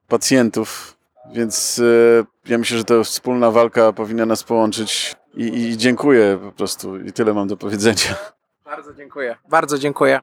pacjentów. 0.08 0.96
Więc 1.32 1.78
e, 1.78 2.24
ja 2.50 2.58
myślę, 2.58 2.78
że 2.78 2.84
to 2.84 3.04
wspólna 3.04 3.50
walka 3.50 3.92
powinna 3.92 4.26
nas 4.26 4.42
połączyć 4.42 5.16
i, 5.34 5.42
i 5.44 5.76
dziękuję 5.76 6.38
po 6.44 6.52
prostu. 6.52 7.00
I 7.00 7.12
tyle 7.12 7.34
mam 7.34 7.48
do 7.48 7.56
powiedzenia. 7.56 8.16
Bardzo 8.64 8.94
dziękuję. 8.94 9.37
Bardzo 9.48 9.78
dziękuję. 9.78 10.12